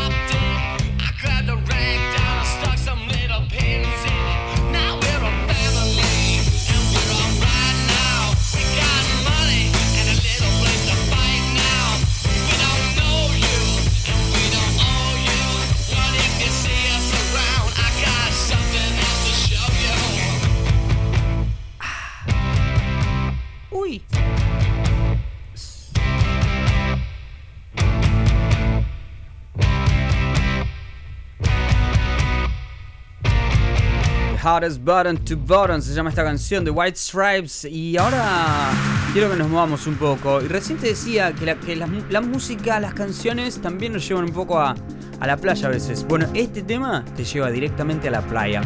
Hottest 34.43 34.81
Button 34.83 35.17
to 35.23 35.37
Button 35.37 35.81
se 35.81 35.93
llama 35.93 36.09
esta 36.09 36.23
canción 36.23 36.65
de 36.65 36.71
White 36.71 36.97
Stripes. 36.97 37.65
Y 37.65 37.95
ahora 37.97 38.71
quiero 39.13 39.29
que 39.29 39.35
nos 39.35 39.47
movamos 39.47 39.85
un 39.85 39.95
poco. 39.95 40.41
Y 40.41 40.47
recién 40.47 40.79
te 40.79 40.87
decía 40.87 41.31
que, 41.33 41.75
la, 41.75 42.21
música, 42.21 42.79
las 42.79 42.93
canciones 42.93 43.61
también 43.61 43.93
nos 43.93 44.07
llevan 44.07 44.25
un 44.25 44.31
poco 44.31 44.59
a, 44.59 44.75
a 45.19 45.27
la 45.27 45.37
playa 45.37 45.67
a 45.67 45.69
veces. 45.69 46.03
Bueno, 46.07 46.27
este 46.33 46.63
tema 46.63 47.05
te 47.15 47.23
lleva 47.23 47.51
directamente 47.51 48.07
a 48.07 48.11
la 48.11 48.21
playa. 48.21 48.61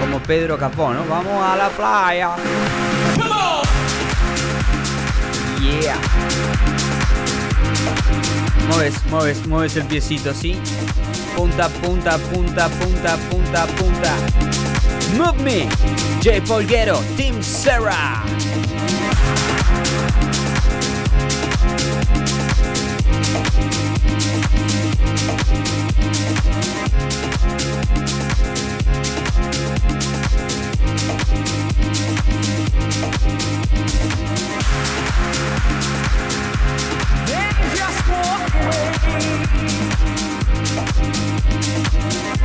Como 0.00 0.20
Pedro 0.24 0.58
Capó, 0.58 0.92
¿no? 0.92 1.04
Vamos 1.06 1.42
a 1.42 1.56
la 1.56 1.68
playa. 1.68 2.30
Yeah. 5.60 5.96
Mueves, 8.68 9.04
mueves, 9.10 9.46
mueves 9.46 9.76
el 9.76 9.84
piecito, 9.84 10.34
¿sí? 10.34 10.58
Punta, 11.38 11.68
punta, 11.68 12.18
punta, 12.18 12.68
punta, 12.68 13.16
punta, 13.30 13.66
punta. 13.76 14.16
Move 15.16 15.40
me. 15.40 15.68
J. 16.20 16.40
Polguero, 16.40 17.00
Team 17.16 17.40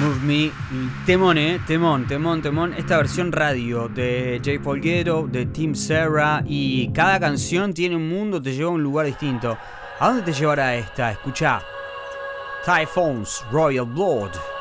Move 0.00 0.20
Me, 0.22 0.52
temón, 1.06 1.38
eh, 1.38 1.60
temón, 1.66 2.06
temón, 2.06 2.40
temón. 2.40 2.72
Esta 2.74 2.98
versión 2.98 3.32
radio 3.32 3.88
de 3.88 4.40
Jay 4.44 4.60
Polguero, 4.60 5.26
de 5.26 5.46
Team 5.46 5.74
Sarah 5.74 6.44
y 6.46 6.92
cada 6.92 7.18
canción 7.18 7.74
tiene 7.74 7.96
un 7.96 8.08
mundo, 8.08 8.40
te 8.40 8.54
lleva 8.54 8.70
a 8.70 8.74
un 8.74 8.82
lugar 8.82 9.06
distinto. 9.06 9.58
¿A 9.98 10.08
dónde 10.08 10.22
te 10.22 10.32
llevará 10.32 10.76
esta? 10.76 11.10
Escucha. 11.10 11.60
Typhoons, 12.64 13.44
Royal 13.50 13.86
Blood. 13.86 14.57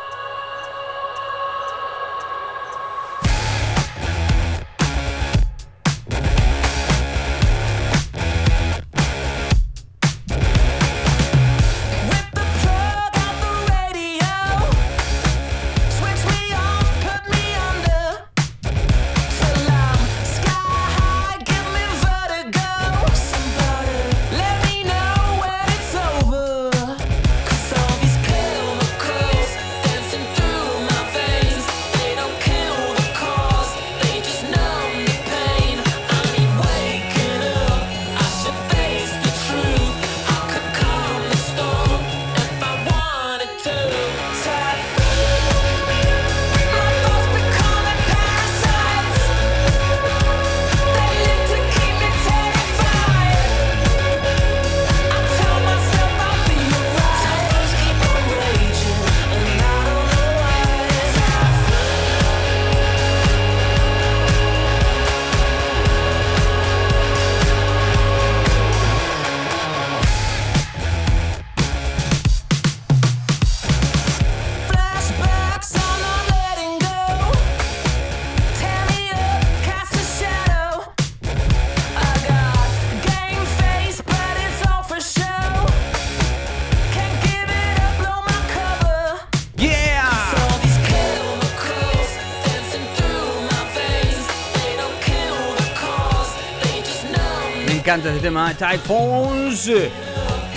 Encanta 97.88 98.10
este 98.10 98.20
tema. 98.20 98.54
Typhoons. 98.54 99.72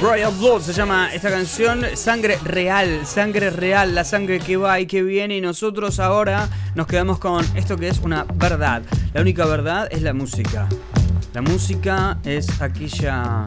Royal 0.00 0.32
Blood 0.32 0.62
se 0.62 0.72
llama 0.72 1.14
esta 1.14 1.30
canción. 1.30 1.86
Sangre 1.94 2.36
real, 2.42 3.06
sangre 3.06 3.50
real, 3.50 3.94
la 3.94 4.02
sangre 4.02 4.40
que 4.40 4.56
va 4.56 4.80
y 4.80 4.86
que 4.86 5.04
viene. 5.04 5.36
Y 5.36 5.40
nosotros 5.40 6.00
ahora 6.00 6.48
nos 6.74 6.88
quedamos 6.88 7.20
con 7.20 7.44
esto 7.54 7.76
que 7.76 7.86
es 7.86 8.00
una 8.00 8.26
verdad. 8.34 8.82
La 9.14 9.20
única 9.20 9.44
verdad 9.44 9.86
es 9.92 10.02
la 10.02 10.12
música. 10.12 10.68
La 11.32 11.40
música 11.40 12.18
es 12.24 12.60
aquella. 12.60 13.46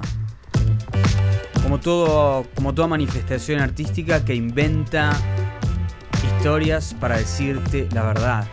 Como, 1.62 1.82
todo, 1.82 2.46
como 2.56 2.74
toda 2.74 2.88
manifestación 2.88 3.60
artística 3.60 4.24
que 4.24 4.34
inventa 4.34 5.12
historias 6.38 6.96
para 7.02 7.17
decirte 7.17 7.89
la 7.91 8.04
verdad. 8.04 8.48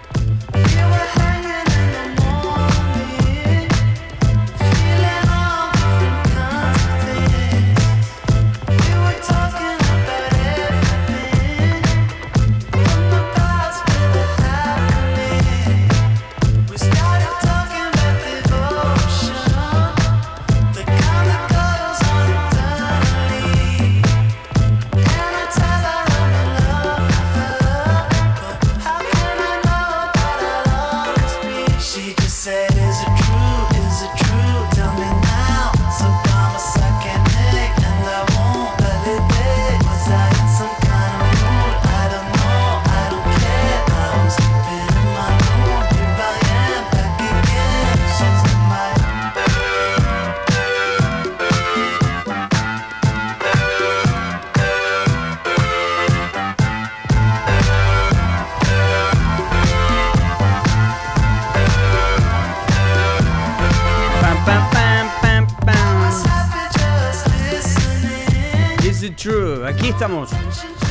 Estamos. 69.78 70.30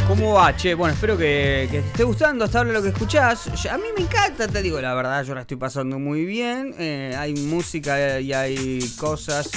¿Cómo 0.07 0.33
va, 0.33 0.55
che? 0.55 0.73
Bueno, 0.73 0.93
espero 0.93 1.17
que, 1.17 1.67
te 1.69 1.79
esté 1.79 2.03
gustando 2.03 2.45
hasta 2.45 2.59
ahora 2.59 2.71
lo 2.71 2.81
que 2.81 2.89
escuchás. 2.89 3.47
A 3.67 3.77
mí 3.77 3.83
me 3.95 4.03
encanta, 4.03 4.47
te 4.47 4.61
digo 4.61 4.79
la 4.81 4.93
verdad, 4.93 5.23
yo 5.23 5.35
la 5.35 5.41
estoy 5.41 5.57
pasando 5.57 5.99
muy 5.99 6.25
bien. 6.25 6.73
Eh, 6.79 7.15
hay 7.17 7.33
música 7.33 8.19
y 8.19 8.33
hay 8.33 8.79
cosas, 8.97 9.49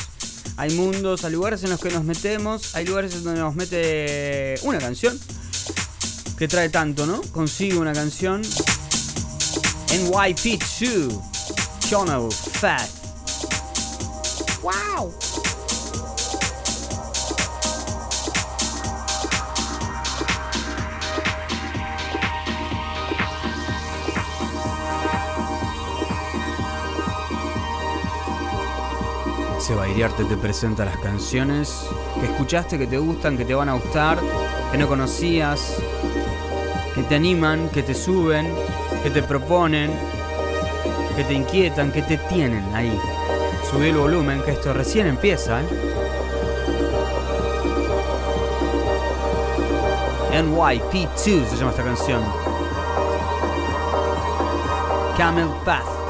hay 0.56 0.74
mundos, 0.74 1.24
hay 1.24 1.32
lugares 1.32 1.62
en 1.64 1.70
los 1.70 1.80
que 1.80 1.90
nos 1.90 2.04
metemos, 2.04 2.74
hay 2.74 2.84
lugares 2.84 3.14
en 3.14 3.24
donde 3.24 3.40
nos 3.40 3.54
mete 3.54 4.56
una 4.62 4.78
canción 4.78 5.18
que 6.38 6.48
trae 6.48 6.68
tanto, 6.68 7.06
¿no? 7.06 7.20
Consigo 7.32 7.80
una 7.80 7.92
canción. 7.92 8.42
NYP2, 9.88 11.20
Channel 11.80 12.30
Fat. 12.30 12.88
¡Wow! 14.62 15.31
Bairiarte 29.74 30.24
te 30.24 30.36
presenta 30.36 30.84
las 30.84 30.96
canciones 30.98 31.86
que 32.20 32.26
escuchaste, 32.26 32.78
que 32.78 32.86
te 32.86 32.98
gustan, 32.98 33.36
que 33.36 33.44
te 33.44 33.54
van 33.54 33.68
a 33.68 33.74
gustar, 33.74 34.18
que 34.70 34.78
no 34.78 34.88
conocías, 34.88 35.76
que 36.94 37.02
te 37.02 37.14
animan, 37.14 37.68
que 37.70 37.82
te 37.82 37.94
suben, 37.94 38.52
que 39.02 39.10
te 39.10 39.22
proponen, 39.22 39.90
que 41.16 41.24
te 41.24 41.34
inquietan, 41.34 41.92
que 41.92 42.02
te 42.02 42.18
tienen 42.18 42.64
ahí. 42.74 42.98
Subí 43.70 43.88
el 43.88 43.96
volumen, 43.96 44.42
que 44.42 44.52
esto 44.52 44.72
recién 44.72 45.06
empieza, 45.06 45.60
¿eh? 45.60 45.66
NYP2 50.32 51.46
se 51.46 51.56
llama 51.56 51.70
esta 51.70 51.84
canción. 51.84 52.22
Camel 55.16 55.48
Path. 55.64 56.01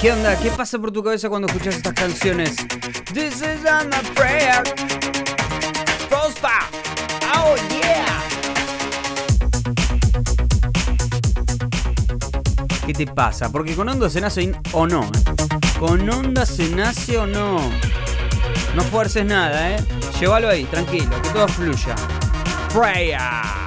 ¿Qué 0.00 0.12
onda? 0.12 0.36
¿Qué 0.38 0.50
pasa 0.50 0.78
por 0.78 0.92
tu 0.92 1.02
cabeza 1.02 1.28
cuando 1.28 1.46
escuchas 1.48 1.76
estas 1.76 1.92
canciones? 1.94 2.56
This 3.14 3.36
is 3.36 3.62
not 3.62 3.94
a 3.94 4.02
prayer. 4.14 4.62
Prosper. 6.08 6.50
Oh 7.34 7.54
yeah. 7.70 8.22
¿Qué 12.86 12.92
te 12.92 13.06
pasa? 13.06 13.50
Porque 13.50 13.74
con 13.74 13.88
onda 13.88 14.10
se 14.10 14.20
nace 14.20 14.52
o 14.72 14.86
no. 14.86 15.10
Con 15.78 16.08
onda 16.08 16.44
se 16.44 16.68
nace 16.70 17.18
o 17.18 17.26
no. 17.26 17.60
No 18.74 18.82
fuerces 18.82 19.24
nada, 19.24 19.70
¿eh? 19.70 19.84
Llévalo 20.20 20.48
ahí, 20.48 20.64
tranquilo, 20.64 21.10
que 21.22 21.28
todo 21.30 21.48
fluya. 21.48 21.94
Prayer. 22.72 23.57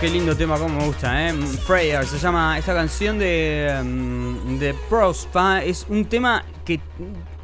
Qué 0.00 0.08
lindo 0.08 0.36
tema, 0.36 0.58
como 0.58 0.78
me 0.78 0.86
gusta, 0.86 1.28
¿eh? 1.28 1.34
Prayer, 1.66 2.06
se 2.06 2.18
llama 2.18 2.56
esta 2.56 2.72
canción 2.72 3.18
de, 3.18 3.80
mm, 3.82 4.58
de 4.58 4.74
Prospa. 4.88 5.64
Es 5.64 5.86
un 5.88 6.04
tema 6.04 6.44
que 6.64 6.80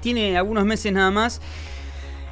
tiene 0.01 0.37
algunos 0.37 0.65
meses 0.65 0.93
nada 0.93 1.11
más. 1.11 1.41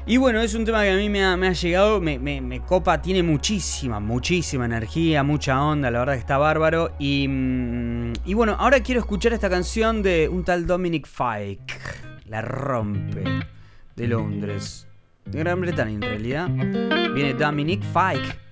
Y 0.07 0.19
bueno, 0.19 0.41
es 0.41 0.55
un 0.55 0.65
tema 0.65 0.83
que 0.83 0.91
a 0.91 0.97
mí 0.97 1.09
me 1.09 1.25
ha, 1.25 1.53
llegado, 1.53 2.01
me, 2.01 2.63
copa, 2.67 3.03
tiene 3.03 3.23
muchísima, 3.23 3.99
muchísima 3.99 4.65
energía, 4.65 5.23
mucha 5.23 5.61
onda, 5.61 5.91
la 5.91 6.01
verdad 6.01 6.15
que 6.15 6.21
está 6.21 6.39
bárbaro. 6.39 6.93
Y, 7.01 7.27
mm, 7.29 8.13
y 8.25 8.35
bueno, 8.35 8.57
ahora 8.59 8.81
quiero 8.81 9.01
escuchar 9.01 9.33
esta 9.33 9.51
canción 9.51 10.03
de 10.03 10.29
un 10.29 10.45
tal 10.45 10.67
Dominic 10.67 11.07
Fike, 11.07 11.75
La 12.27 12.43
Rompe, 12.43 13.25
de 13.97 14.07
Londres, 14.07 14.87
de 15.25 15.39
Gran 15.41 15.61
Bretaña 15.61 15.95
en 15.95 16.03
realidad. 16.03 16.49
Viene 17.13 17.35
Dominic 17.35 17.83
Fike. 17.83 18.52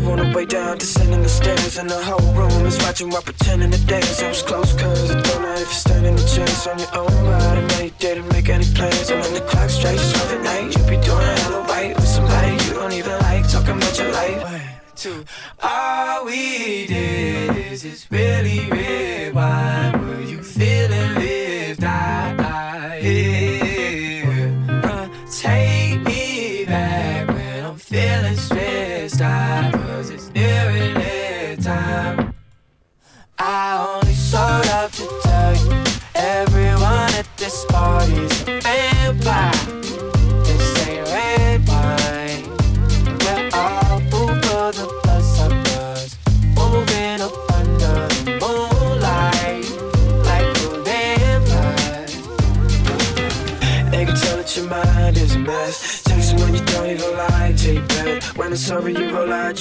You 0.00 0.10
on 0.10 0.18
the 0.18 0.34
way 0.34 0.46
down, 0.46 0.78
descending 0.78 1.22
the 1.22 1.28
stairs, 1.28 1.76
and 1.76 1.88
the 1.88 2.02
whole 2.02 2.32
room 2.32 2.64
is 2.64 2.78
watching 2.78 3.10
while 3.10 3.22
pretending 3.22 3.70
to 3.70 3.86
dance. 3.86 4.22
It 4.22 4.28
was 4.28 4.42
close, 4.42 4.72
cause 4.72 5.10
I 5.10 5.20
don't 5.20 5.42
know 5.42 5.52
if 5.52 5.60
you're 5.60 5.72
standing 5.72 6.14
a 6.14 6.26
chance 6.26 6.66
on 6.66 6.78
your 6.78 6.94
own, 6.94 7.10
I 7.10 7.66
know 7.66 7.84
you 7.84 7.92
didn't 7.98 8.28
make 8.32 8.48
any 8.48 8.64
plans. 8.74 9.10
And 9.10 9.20
when 9.20 9.34
the 9.34 9.40
clock 9.40 9.68
strikes 9.68 10.12
12 10.12 10.32
at 10.32 10.42
night, 10.42 10.76
you'll 10.76 10.88
be 10.88 10.96
doing 11.04 11.26
hella 11.42 11.64
right 11.64 11.94
with 11.94 12.08
somebody 12.08 12.52
you 12.64 12.74
don't 12.74 12.92
even 12.92 13.18
like, 13.20 13.48
talking 13.50 13.76
about 13.76 13.98
your 13.98 14.12
life. 14.12 14.42
One, 14.42 14.60
two. 14.96 15.24
All 15.62 16.24
we 16.24 16.86
did 16.86 17.56
is 17.56 17.82
just 17.82 18.10
really 18.10 18.70
red 18.70 19.34
wine. 19.34 19.99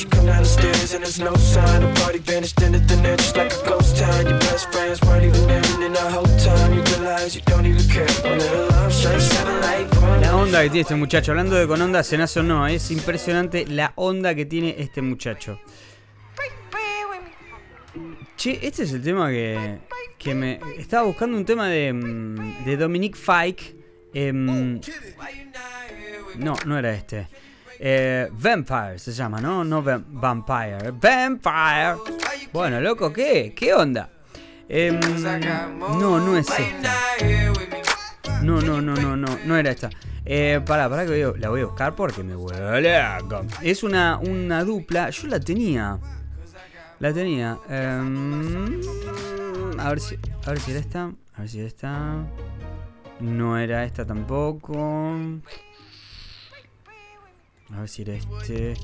You 0.04 0.10
roll 0.10 0.10
out, 0.10 0.10
you 0.10 0.10
come 0.10 0.26
down 0.26 0.44
the 0.44 0.50
stairs, 0.50 0.94
and 0.94 1.04
there's 1.04 1.20
no 1.20 1.34
sign. 1.36 1.82
The 1.82 1.88
party 2.02 2.20
vanished 2.20 2.62
into 2.62 2.80
the 2.80 2.96
night, 2.98 3.20
just 3.20 3.36
like 3.36 3.52
a 3.54 3.64
ghost 3.68 3.98
town. 3.98 4.28
Your 4.28 4.40
best 4.40 4.72
friends 4.72 5.02
weren't 5.02 5.26
even 5.26 5.48
there, 5.48 5.62
and 5.74 5.84
in 5.84 5.94
the 5.94 6.12
whole 6.12 6.26
time, 6.38 6.74
you 6.74 6.82
realize 6.84 7.36
you 7.36 7.42
don't 7.46 7.66
even 7.66 7.84
care. 7.88 8.08
When 8.24 8.38
the 8.40 8.68
alarm 8.68 8.92
strikes 8.92 9.26
seven, 9.26 9.60
like 9.62 9.90
La 10.22 10.36
onda 10.36 10.62
que 10.64 10.70
tiene 10.70 10.82
este 10.82 10.96
muchacho, 10.96 11.32
hablando 11.32 11.56
de 11.56 11.68
con 11.68 11.82
onda, 11.82 12.04
cenazo 12.04 12.44
no, 12.44 12.68
es 12.68 12.92
impresionante 12.92 13.66
la 13.68 13.94
onda 13.96 14.36
que 14.36 14.46
tiene 14.46 14.76
este 14.78 15.02
muchacho. 15.02 15.60
Che, 18.38 18.60
este 18.62 18.84
es 18.84 18.94
el 18.94 19.02
tema 19.04 19.30
que, 19.30 19.80
que 20.18 20.34
me. 20.34 20.62
Estaba 20.78 21.04
buscando 21.04 21.36
un 21.36 21.44
tema 21.44 21.68
de, 21.68 21.92
mm, 21.92 22.64
de 22.64 22.78
Dominique 22.78 23.18
Fike. 23.18 23.76
Eh, 24.14 24.32
no, 24.32 24.80
no 26.66 26.78
era 26.78 26.94
este. 26.94 27.28
Eh, 27.82 28.28
Vampire 28.32 29.00
se 29.00 29.14
llama, 29.14 29.40
¿no? 29.40 29.64
No 29.64 29.82
Vampire. 29.82 30.92
Vampire. 30.92 31.96
Bueno, 32.52 32.82
loco, 32.82 33.14
¿qué? 33.14 33.54
¿Qué 33.56 33.74
onda? 33.74 34.10
Em, 34.68 35.00
no, 35.80 36.20
no 36.20 36.38
es 36.38 36.48
esta. 36.50 36.94
No, 38.44 38.62
no, 38.62 38.82
no, 38.82 38.96
no, 38.96 39.16
no, 39.16 39.40
no 39.46 39.58
era 39.58 39.72
esta. 39.72 39.90
Eh, 40.26 40.62
pará, 40.66 40.90
pará 40.90 41.06
que 41.06 41.34
la 41.38 41.50
voy 41.50 41.62
a 41.62 41.66
buscar 41.66 41.96
porque 41.96 42.22
me 42.22 42.36
huele 42.36 43.00
Es 43.62 43.84
una, 43.84 44.18
una 44.18 44.64
dupla. 44.66 45.10
Yo 45.10 45.28
la 45.28 45.40
tenía. 45.40 45.98
La 47.00 47.14
tenía. 47.14 47.58
Em, 47.70 48.82
a 49.80 49.90
ver 49.90 50.00
si. 50.02 50.20
A 50.46 50.50
ver 50.50 50.60
si 50.60 50.72
era 50.72 50.80
esta. 50.82 51.12
A 51.36 51.40
ver 51.40 51.50
si 51.50 51.60
era 51.60 51.68
esta. 51.68 52.26
No 53.22 53.58
era 53.58 53.86
esta 53.86 54.06
tampoco. 54.06 55.16
A 57.74 57.82
ver 57.82 57.90
si 57.90 58.02
era 58.02 58.14
este. 58.14 58.76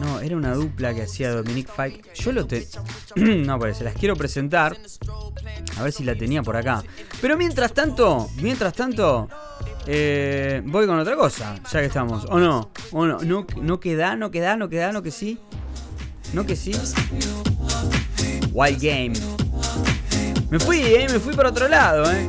No, 0.00 0.20
era 0.20 0.36
una 0.36 0.54
dupla 0.54 0.94
que 0.94 1.02
hacía 1.02 1.30
Dominic 1.30 1.68
Fike. 1.68 2.02
Yo 2.14 2.32
lo 2.32 2.46
te. 2.46 2.66
no, 3.16 3.58
pues 3.58 3.78
se 3.78 3.84
las 3.84 3.94
quiero 3.94 4.16
presentar. 4.16 4.76
A 5.76 5.82
ver 5.82 5.92
si 5.92 6.04
la 6.04 6.14
tenía 6.14 6.42
por 6.42 6.56
acá. 6.56 6.82
Pero 7.20 7.36
mientras 7.36 7.72
tanto, 7.72 8.28
mientras 8.40 8.72
tanto, 8.72 9.28
eh, 9.86 10.62
voy 10.64 10.86
con 10.86 10.98
otra 10.98 11.16
cosa, 11.16 11.56
ya 11.70 11.80
que 11.80 11.86
estamos. 11.86 12.24
¿O 12.30 12.38
no? 12.38 12.70
¿O 12.92 13.06
no? 13.06 13.18
¿No, 13.20 13.46
no 13.60 13.80
queda? 13.80 14.16
¿No 14.16 14.30
queda? 14.30 14.56
¿No 14.56 14.68
queda? 14.68 14.92
¿No 14.92 15.02
que 15.02 15.10
sí? 15.10 15.38
¿No 16.32 16.46
que 16.46 16.56
sí? 16.56 16.72
Wild 18.52 18.80
Game. 18.80 19.12
Me 20.50 20.58
fui, 20.58 20.80
eh, 20.80 21.06
me 21.10 21.18
fui 21.18 21.34
por 21.34 21.46
otro 21.46 21.68
lado, 21.68 22.10
eh. 22.10 22.26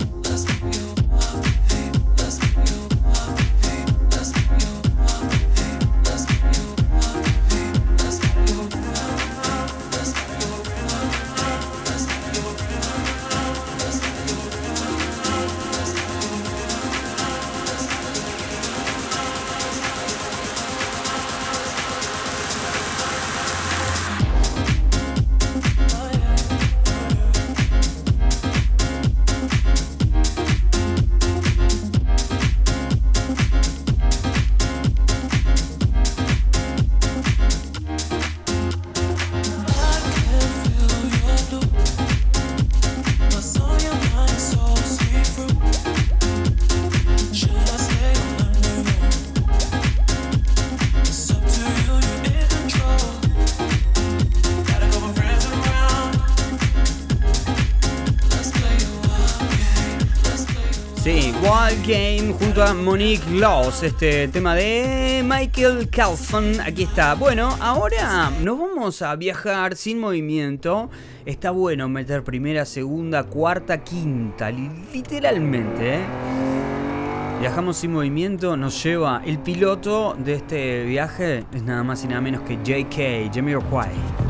A 62.62 62.74
Monique 62.74 63.30
Laws, 63.32 63.84
este 63.84 64.30
tema 64.30 64.56
de 64.56 65.22
Michael 65.26 65.90
Calfon. 65.90 66.62
Aquí 66.62 66.84
está. 66.84 67.16
Bueno, 67.16 67.50
ahora 67.60 68.32
nos 68.42 68.58
vamos 68.58 69.02
a 69.02 69.16
viajar 69.16 69.76
sin 69.76 70.00
movimiento. 70.00 70.90
Está 71.26 71.52
bueno 71.52 71.90
meter 71.90 72.24
primera, 72.24 72.64
segunda, 72.64 73.24
cuarta, 73.24 73.84
quinta, 73.84 74.52
literalmente. 74.52 75.96
¿eh? 75.96 76.02
Viajamos 77.42 77.78
sin 77.78 77.92
movimiento, 77.92 78.56
nos 78.56 78.82
lleva 78.82 79.22
el 79.26 79.40
piloto 79.40 80.16
de 80.18 80.36
este 80.36 80.86
viaje, 80.86 81.46
es 81.54 81.64
nada 81.64 81.84
más 81.84 82.04
y 82.06 82.08
nada 82.08 82.22
menos 82.22 82.42
que 82.44 82.56
JK, 82.56 83.34
Jamiroquai. 83.34 83.90
qué 83.90 84.25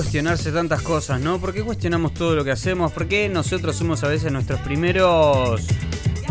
cuestionarse 0.00 0.50
tantas 0.50 0.80
cosas, 0.80 1.20
no? 1.20 1.38
¿Por 1.38 1.52
qué 1.52 1.62
cuestionamos 1.62 2.14
todo 2.14 2.34
lo 2.34 2.42
que 2.42 2.50
hacemos? 2.50 2.90
¿Por 2.90 3.06
qué 3.06 3.28
nosotros 3.28 3.76
somos 3.76 4.02
a 4.02 4.08
veces 4.08 4.32
nuestros 4.32 4.58
primeros 4.60 5.66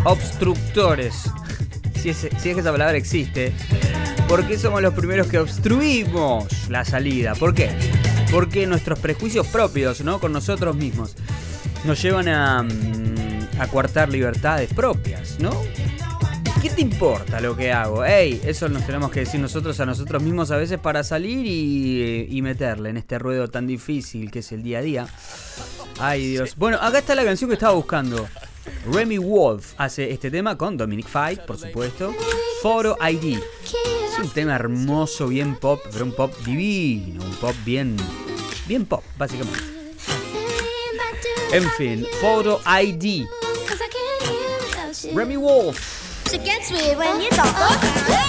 obstructores? 0.06 1.30
Si 1.94 2.10
es, 2.10 2.30
que 2.42 2.50
esa 2.50 2.72
palabra 2.72 2.98
existe. 2.98 3.54
¿Por 4.28 4.48
qué 4.48 4.58
somos 4.58 4.82
los 4.82 4.96
primeros 4.96 5.28
que 5.28 5.38
obstruimos 5.38 6.68
la 6.68 6.84
salida? 6.84 7.36
¿Por 7.36 7.54
qué? 7.54 7.70
Porque 8.32 8.66
nuestros 8.66 8.98
prejuicios 8.98 9.46
propios, 9.46 10.02
¿no? 10.02 10.20
Con 10.20 10.34
nosotros 10.34 10.76
mismos, 10.76 11.16
nos 11.86 12.02
llevan 12.02 12.28
a, 12.28 12.64
mm, 12.64 13.60
a 13.60 13.68
coartar 13.68 14.10
libertades 14.10 14.74
propias, 14.74 15.40
¿no? 15.40 15.52
¿Qué 16.62 16.70
te 16.70 16.82
importa 16.82 17.40
lo 17.40 17.56
que 17.56 17.72
hago? 17.72 18.04
Ey, 18.04 18.42
eso 18.44 18.68
nos 18.68 18.86
tenemos 18.86 19.12
que 19.12 19.22
decir 19.22 19.40
nosotros 19.40 19.80
a 19.80 19.86
nosotros 19.86 20.22
mismos 20.22 20.52
a 20.52 20.58
veces 20.58 20.78
para 20.78 21.06
salir 21.06 21.46
y, 21.46 22.28
y 22.30 22.42
meterle 22.42 22.90
en 22.90 22.98
este 22.98 23.18
ruedo 23.18 23.48
tan 23.48 23.66
difícil 23.66 24.30
que 24.30 24.40
es 24.40 24.52
el 24.52 24.62
día 24.62 24.80
a 24.80 24.82
día. 24.82 25.08
Ay 26.00 26.28
Dios. 26.32 26.56
Bueno, 26.58 26.78
acá 26.82 27.00
está 27.00 27.16
la 27.16 27.24
canción 27.24 27.50
que 27.50 27.54
estaba 27.54 27.74
buscando. 27.74 28.28
Remy 28.92 29.20
Wolf 29.20 29.74
hace 29.78 30.12
este 30.12 30.30
tema 30.30 30.58
con 30.58 30.76
Dominic 30.76 31.08
Fight, 31.08 31.42
por 31.42 31.58
supuesto. 31.58 32.14
Photo 32.62 32.98
ID. 33.10 33.38
Es 33.38 34.20
un 34.20 34.30
tema 34.30 34.56
hermoso, 34.56 35.28
bien 35.28 35.56
pop, 35.56 35.80
pero 35.92 36.04
un 36.04 36.12
pop 36.14 36.34
divino, 36.46 37.24
un 37.24 37.36
pop 37.36 37.56
bien, 37.64 37.96
bien 38.68 38.86
pop, 38.86 39.04
básicamente. 39.18 39.60
En 41.54 41.70
fin, 41.72 42.06
Photo 42.20 42.60
ID. 42.66 43.26
Remy 45.16 45.38
Wolf. 45.38 45.99
It 46.32 46.46
gets 46.46 46.70
weird 46.72 46.96
when 47.00 47.22
you 47.22 47.30
talk. 47.32 47.80
It 48.08 48.29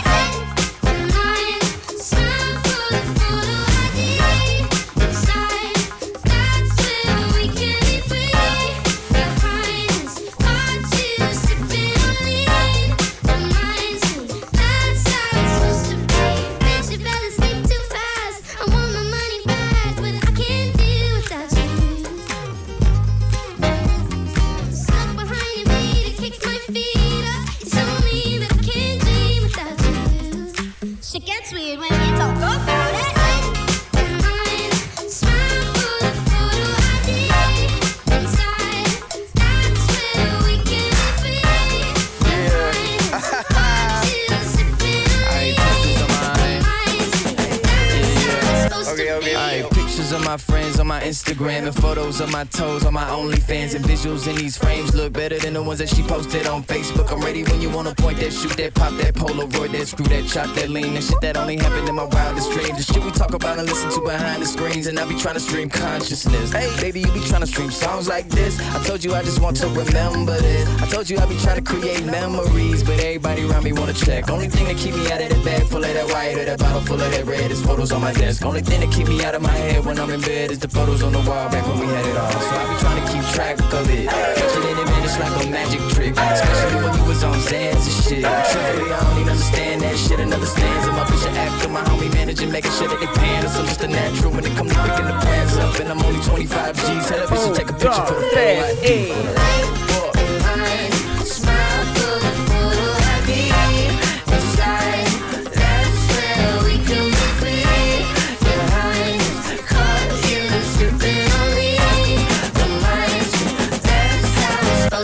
Instagram 51.41 51.67
and 51.67 51.75
photos 52.11 52.21
of 52.21 52.33
my 52.33 52.45
toes 52.45 52.85
on 52.85 52.93
my 52.93 53.05
OnlyFans 53.05 53.77
and 53.77 53.85
visuals 53.85 54.27
in 54.27 54.35
these 54.35 54.57
frames 54.57 54.95
look 54.95 55.13
better 55.13 55.39
than 55.39 55.55
the 55.55 55.63
ones 55.63 55.79
that 55.79 55.89
she 55.89 56.03
posted 56.03 56.45
on 56.47 56.65
Facebook. 56.65 57.13
I'm 57.13 57.21
ready 57.21 57.45
when 57.45 57.61
you 57.61 57.71
wanna 57.71 57.95
point 57.95 58.19
that, 58.19 58.33
shoot 58.33 58.57
that, 58.57 58.75
pop 58.75 58.93
that, 58.95 59.15
Polaroid 59.15 59.71
that, 59.73 59.87
screw 59.87 60.07
that, 60.07 60.27
chop 60.27 60.53
that, 60.57 60.71
lean 60.71 60.95
that 60.95 61.05
shit 61.05 61.21
that 61.21 61.37
only 61.37 61.57
happened 61.57 61.89
in 61.89 61.95
my 61.95 62.05
wildest 62.05 62.51
dreams. 62.51 62.85
The 62.85 62.93
shit 62.93 63.05
we 63.05 63.13
talk 63.13 63.33
about 63.33 63.59
and 63.59 63.69
listen 63.69 63.91
to 63.93 64.01
behind 64.01 64.43
the 64.43 64.47
screens, 64.47 64.89
and 64.89 64.99
I 64.99 65.05
be 65.07 65.15
trying 65.15 65.35
to 65.35 65.41
stream 65.41 65.69
consciousness. 65.69 66.53
Hey, 66.53 66.69
baby, 66.81 67.01
you 67.01 67.13
be 67.13 67.21
trying 67.21 67.43
to 67.43 67.47
stream 67.47 67.71
songs 67.71 68.09
like 68.09 68.29
this. 68.29 68.59
I 68.75 68.83
told 68.83 69.05
you 69.05 69.15
I 69.15 69.23
just 69.23 69.41
want 69.41 69.57
to 69.59 69.69
remember 69.69 70.37
this. 70.41 70.67
I 70.83 70.87
told 70.87 71.09
you 71.09 71.19
I 71.19 71.27
be 71.27 71.39
trying 71.39 71.63
to 71.63 71.63
create 71.63 72.05
memories, 72.05 72.83
but 72.83 72.99
everybody 72.99 73.45
around 73.47 73.63
me 73.63 73.73
wanna 73.73 73.95
check. 73.95 74.29
Only 74.31 74.49
thing 74.49 74.67
that 74.67 74.79
keep 74.79 74.95
me 74.97 75.13
out 75.13 75.21
of 75.23 75.29
the 75.29 75.41
bag 75.45 75.63
full 75.69 75.85
of 75.85 75.95
that 75.95 76.09
white 76.11 76.37
or 76.37 76.45
that 76.45 76.59
bottle 76.59 76.81
full 76.81 77.01
of 77.01 77.11
that 77.13 77.25
red 77.25 77.53
is 77.53 77.63
photos 77.63 77.93
on 77.93 78.01
my 78.01 78.13
desk. 78.13 78.45
Only 78.45 78.63
thing 78.63 78.81
that 78.81 78.91
keep 78.91 79.07
me 79.07 79.23
out 79.25 79.37
of 79.37 79.43
my 79.43 79.53
head 79.53 79.85
when 79.85 79.99
I'm 80.01 80.11
in 80.11 80.21
bed 80.21 80.51
is 80.51 80.59
the 80.59 80.69
photos 80.69 81.05
on 81.05 81.13
the 81.13 81.19
wall 81.19 81.49
back 81.51 81.65
when 81.69 81.79
we 81.79 81.87
had 81.87 82.00
it 82.07 82.17
all. 82.17 82.31
So 82.31 82.55
I 82.55 82.65
be 82.69 82.77
trying 82.81 83.01
to 83.01 83.07
keep 83.13 83.25
track 83.35 83.57
of 83.61 83.91
it. 83.91 84.09
Catching 84.09 84.65
it 84.65 84.79
in 84.79 84.87
man, 84.87 85.05
it's 85.05 85.19
like 85.19 85.35
a 85.45 85.51
magic 85.51 85.81
trick. 85.95 86.13
Especially 86.17 86.83
when 86.83 86.93
you 86.97 87.05
was 87.05 87.25
on 87.25 87.39
Zans 87.49 87.85
and 87.85 87.99
shit. 88.05 88.25
Truthfully, 88.25 88.93
I 88.93 89.01
don't 89.01 89.19
even 89.21 89.33
understand 89.33 89.83
that 89.83 89.97
shit. 89.97 90.21
Another 90.21 90.47
stanza, 90.47 90.93
my 90.93 91.05
bitch 91.05 91.27
actor, 91.35 91.69
my 91.69 91.83
homie 91.85 92.13
managing, 92.15 92.51
making 92.51 92.73
sure 92.73 92.89
that 92.89 93.01
they 93.01 93.11
paying 93.21 93.45
us. 93.45 93.57
So 93.57 93.65
just 93.65 93.83
a 93.83 93.89
natural 93.89 94.33
when 94.33 94.45
it 94.45 94.57
come 94.57 94.69
to 94.69 94.75
picking 94.75 95.07
the 95.07 95.17
up. 95.61 95.81
And 95.81 95.89
I'm 95.89 96.03
only 96.03 96.21
25 96.25 96.77
G's. 96.77 97.07
Tell 97.09 97.19
that 97.19 97.29
bitch 97.29 97.47
to 97.49 97.55
take 97.59 97.71
a 97.71 97.73
picture 97.73 98.07
for 98.07 98.21
the 98.21 99.90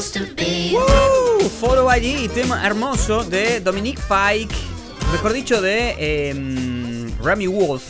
supposed 0.01 0.37
Photo 1.61 1.89
ID, 1.91 2.31
tema 2.31 2.67
hermoso 2.67 3.25
de 3.25 3.61
Dominique 3.61 4.01
Fike, 4.01 4.55
mejor 5.11 5.33
dicho 5.33 5.63
de 5.63 6.29
em, 6.31 7.19
Remy 7.23 7.47
Wolf. 7.47 7.83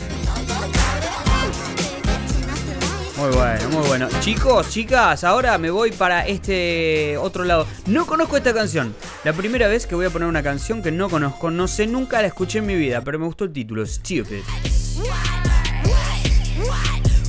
Muy 3.17 3.35
bueno, 3.35 3.69
muy 3.69 3.87
bueno. 3.87 4.07
Chicos, 4.21 4.69
chicas, 4.69 5.23
ahora 5.23 5.57
me 5.57 5.69
voy 5.69 5.91
para 5.91 6.25
este 6.25 7.17
otro 7.17 7.43
lado. 7.43 7.67
No 7.87 8.05
conozco 8.05 8.37
esta 8.37 8.53
canción. 8.53 8.95
La 9.23 9.33
primera 9.33 9.67
vez 9.67 9.85
que 9.85 9.95
voy 9.95 10.05
a 10.05 10.09
poner 10.09 10.27
una 10.27 10.43
canción 10.43 10.81
que 10.81 10.91
no 10.91 11.09
conozco, 11.09 11.51
no 11.51 11.67
sé, 11.67 11.87
nunca 11.87 12.21
la 12.21 12.27
escuché 12.27 12.59
en 12.59 12.67
mi 12.67 12.75
vida, 12.75 13.01
pero 13.01 13.19
me 13.19 13.25
gustó 13.25 13.45
el 13.45 13.51
título, 13.51 13.85
Stupid. 13.85 14.43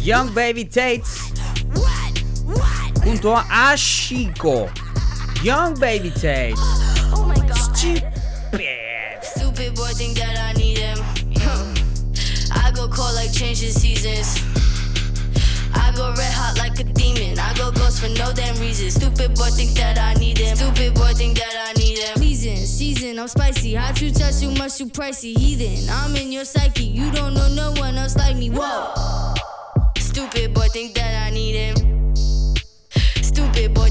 Young 0.04 0.32
Baby 0.32 0.66
Tates 0.66 1.32
junto 3.04 3.32
a 3.34 3.42
Ashiko. 3.42 4.68
Young 5.42 5.74
Baby 5.78 6.10
Tates. 6.10 6.60
Oh 7.14 7.24
my 7.26 7.34
god. 7.34 7.54
Stupid. 7.54 8.08
Stupid 9.22 9.74
boy 9.74 9.88
think 9.94 10.16
that 10.18 10.36
I 10.38 10.52
need 10.54 10.78
him. 10.78 10.98
I 12.52 12.72
go 12.74 12.88
cold 12.88 13.14
like 13.14 13.32
changing 13.32 13.70
seasons. 13.70 14.42
I 15.74 15.92
go 15.94 16.10
red 16.16 16.32
hot 16.32 16.56
like 16.58 16.80
a 16.80 16.84
demon. 16.84 17.38
I 17.38 17.54
go 17.54 17.70
ghost 17.70 18.00
for 18.02 18.08
no 18.08 18.32
damn 18.32 18.56
reason. 18.56 18.90
Stupid 18.90 19.34
boy 19.34 19.50
think 19.50 19.76
that 19.76 19.98
I 19.98 20.14
need 20.14 20.38
him. 20.38 20.56
Stupid 20.56 20.94
boy 20.94 21.12
think 21.14 21.38
that 21.38 21.54
I 21.68 21.72
need 21.78 21.98
him. 21.98 22.14
Pleasing, 22.14 22.56
season, 22.56 23.18
I'm 23.18 23.28
spicy. 23.28 23.74
Hot 23.74 24.00
you 24.00 24.10
touch 24.10 24.40
too 24.40 24.50
much, 24.52 24.80
you 24.80 24.86
pricey. 24.86 25.36
Heathen, 25.36 25.88
I'm 25.90 26.16
in 26.16 26.32
your 26.32 26.44
psyche. 26.44 26.84
You 26.84 27.10
don't 27.12 27.34
know 27.34 27.48
no 27.48 27.72
one 27.80 27.96
else 27.96 28.16
like 28.16 28.36
me. 28.36 28.50
Whoa. 28.50 29.34
Stupid 29.98 30.54
boy 30.54 30.68
think 30.68 30.94
that 30.94 31.26
I 31.26 31.30
need 31.30 31.54
him. 31.54 31.97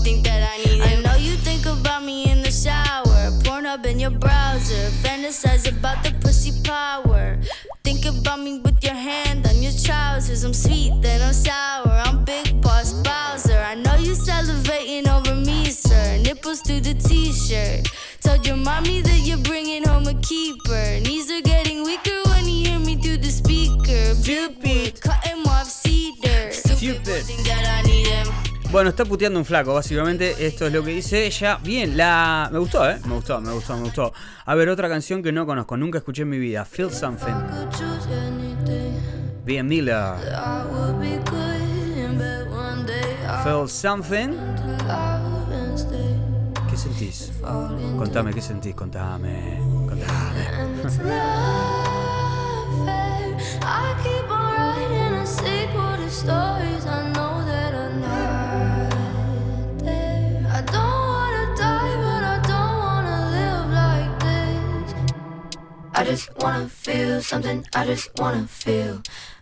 Stupid 0.07 0.23
think 0.23 0.25
that 0.25 0.49
I 0.53 0.57
need 0.63 0.81
him. 0.81 0.99
I 0.99 1.01
know 1.01 1.17
you 1.17 1.35
think 1.35 1.65
about 1.65 2.03
me 2.03 2.31
in 2.31 2.41
the 2.41 2.51
shower. 2.51 3.31
Porn 3.43 3.65
up 3.65 3.85
in 3.85 3.99
your 3.99 4.11
browser. 4.11 4.89
Fantasize 5.03 5.67
about 5.67 6.01
the 6.03 6.11
pussy 6.21 6.53
power. 6.63 7.37
Think 7.83 8.05
about 8.05 8.39
me 8.39 8.59
with 8.59 8.81
your 8.83 8.93
hand 8.93 9.45
on 9.45 9.61
your 9.61 9.73
trousers. 9.83 10.45
I'm 10.45 10.53
sweet, 10.53 10.93
then 11.01 11.21
I'm 11.21 11.33
sour. 11.33 11.91
I'm 12.05 12.23
big 12.23 12.61
boss 12.61 12.93
Bowser. 12.93 13.57
I 13.57 13.75
know 13.75 13.95
you 13.95 14.13
salivating 14.13 15.07
over 15.09 15.35
me, 15.35 15.65
sir. 15.65 16.17
Nipples 16.23 16.61
through 16.61 16.81
the 16.81 16.93
t-shirt. 16.93 17.91
Told 18.21 18.47
your 18.47 18.57
mommy 18.57 19.01
that 19.01 19.21
you're 19.27 19.43
bringing 19.49 19.83
home 19.83 20.07
a 20.07 20.15
keeper. 20.21 20.99
Knees 21.01 21.29
are 21.29 21.41
getting 21.41 21.83
weaker 21.83 22.21
when 22.29 22.45
you 22.45 22.67
hear 22.67 22.79
me 22.79 22.95
through 22.95 23.17
the 23.17 23.31
speaker. 23.41 24.15
Stupid. 24.15 25.01
Cutting 25.01 25.45
off 25.47 25.67
cedar. 25.67 26.51
Stupid. 26.51 27.23
think 27.27 27.43
that 27.47 27.65
I 27.67 27.81
need 27.81 28.07
him. 28.07 28.36
Bueno, 28.69 28.89
está 28.89 29.05
puteando 29.05 29.39
un 29.39 29.45
flaco, 29.45 29.73
básicamente. 29.73 30.45
Esto 30.45 30.67
es 30.67 30.73
lo 30.73 30.83
que 30.83 30.91
dice 30.91 31.25
ella. 31.25 31.57
Bien, 31.63 31.95
la. 31.95 32.49
Me 32.51 32.59
gustó, 32.59 32.89
¿eh? 32.89 32.99
Me 33.05 33.15
gustó, 33.15 33.39
me 33.39 33.53
gustó, 33.53 33.75
me 33.77 33.83
gustó. 33.83 34.13
A 34.45 34.55
ver, 34.55 34.67
otra 34.69 34.89
canción 34.89 35.23
que 35.23 35.31
no 35.31 35.45
conozco, 35.45 35.77
nunca 35.77 35.99
escuché 35.99 36.23
en 36.23 36.29
mi 36.29 36.37
vida. 36.37 36.65
Feel 36.65 36.91
Something. 36.91 37.33
Bien 39.45 39.65
Miller. 39.67 40.15
Feel 43.43 43.69
Something. 43.69 44.35
¿Qué 46.69 46.77
sentís? 46.77 47.31
Contame, 47.97 48.33
¿qué 48.33 48.41
sentís? 48.41 48.75
Contame. 48.75 49.59
Contame. 49.87 50.07
I 65.97 66.03
just 66.03 66.29
wanna 66.37 66.69
feel 66.69 67.23
something. 67.23 67.65
I 67.73 67.83
just 67.83 68.11
wanna 68.19 68.45
feel. 68.45 69.01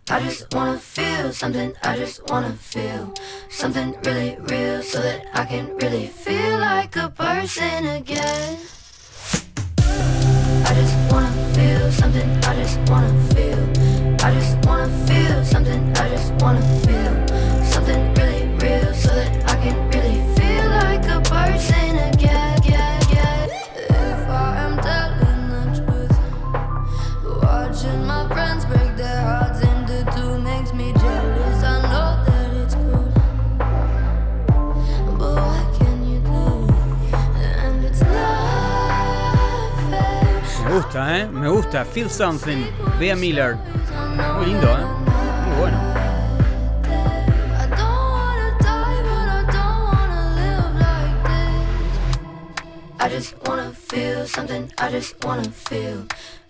I 0.10 0.22
just 0.22 0.53
wanna 0.53 0.80
feel 0.80 1.34
something. 1.34 1.74
I 1.84 1.97
just 1.97 2.26
wanna 2.30 2.53
feel 2.53 3.14
something 3.49 3.93
really 4.06 4.38
real 4.39 4.82
so 4.82 5.01
that 5.01 5.28
I 5.34 5.43
can 5.43 5.76
really 5.76 6.08
feel 6.08 6.58
like 6.60 6.95
a 6.95 7.10
person 7.10 7.86
again. 7.99 8.58
I 10.64 10.72
just 10.80 10.95
wanna 11.12 11.34
feel 11.53 11.91
something. 11.91 12.30
I 12.45 12.56
just 12.64 12.80
wanna 12.89 13.14
feel. 13.34 13.62
I 14.24 14.32
just 14.32 14.56
wanna 14.66 14.88
feel 15.08 15.43
something. 15.43 15.82
I 15.97 16.08
just 16.08 16.32
wanna 16.41 16.64
feel 16.88 17.55
gusta, 40.96 41.20
¿eh? 41.20 41.28
Me 41.28 41.50
gusta. 41.50 41.84
Feel 41.84 42.10
Something. 42.10 42.66
Bea 42.98 43.16
Miller. 43.16 43.58
Muy 44.38 44.46
lindo, 44.46 44.68
¿eh? 44.68 44.86
Muy 45.46 45.60
bueno. 45.60 45.78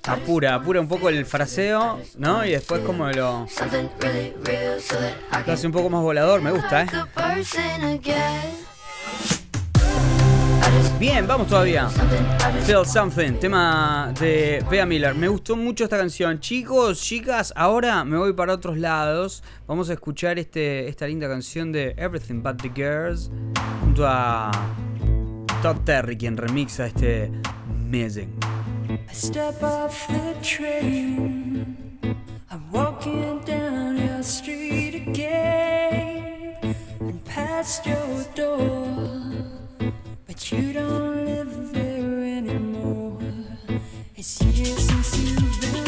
Apura, 0.07 0.53
apura 0.53 0.79
un 0.79 0.87
poco 0.87 1.09
el 1.09 1.25
fraseo, 1.25 1.99
¿no? 2.17 2.45
Y 2.45 2.51
después 2.51 2.81
como 2.81 3.07
lo, 3.07 3.47
lo 5.47 5.53
hace 5.53 5.65
un 5.65 5.73
poco 5.73 5.89
más 5.89 6.03
volador. 6.03 6.41
Me 6.41 6.51
gusta, 6.51 6.83
¿eh? 6.83 6.87
Bien, 11.07 11.27
vamos 11.27 11.47
todavía. 11.47 11.87
Feel 12.65 12.83
Something, 12.83 13.33
tema 13.33 14.11
de 14.19 14.65
Bea 14.71 14.87
Miller. 14.87 15.13
Me 15.13 15.27
gustó 15.27 15.55
mucho 15.55 15.83
esta 15.83 15.99
canción. 15.99 16.39
Chicos, 16.39 16.99
chicas, 16.99 17.53
ahora 17.55 18.03
me 18.03 18.17
voy 18.17 18.33
para 18.33 18.53
otros 18.53 18.75
lados. 18.75 19.43
Vamos 19.67 19.91
a 19.91 19.93
escuchar 19.93 20.39
este, 20.39 20.87
esta 20.87 21.05
linda 21.05 21.27
canción 21.29 21.71
de 21.71 21.93
Everything 21.95 22.41
But 22.41 22.59
the 22.59 22.71
Girls 22.75 23.29
junto 23.81 24.03
a 24.07 24.49
Todd 25.61 25.77
Terry, 25.85 26.17
quien 26.17 26.37
remixa 26.37 26.87
este 26.87 27.31
Amazing. 27.69 28.39
I 28.89 29.13
step 29.13 29.61
off 29.61 30.07
the 30.07 30.33
train. 30.41 31.77
I'm 32.49 32.71
walking 32.71 33.41
down 33.45 33.97
your 33.97 34.23
street 34.23 34.95
again 35.07 36.75
and 36.99 37.23
past 37.25 37.85
your 37.85 38.25
door. 38.35 39.54
You 40.51 40.73
don't 40.73 41.25
live 41.25 41.73
there 41.73 42.23
anymore. 42.37 43.17
It's 44.15 44.39
years 44.43 44.77
since 44.77 45.17
you've 45.17 45.61
been 45.61 45.84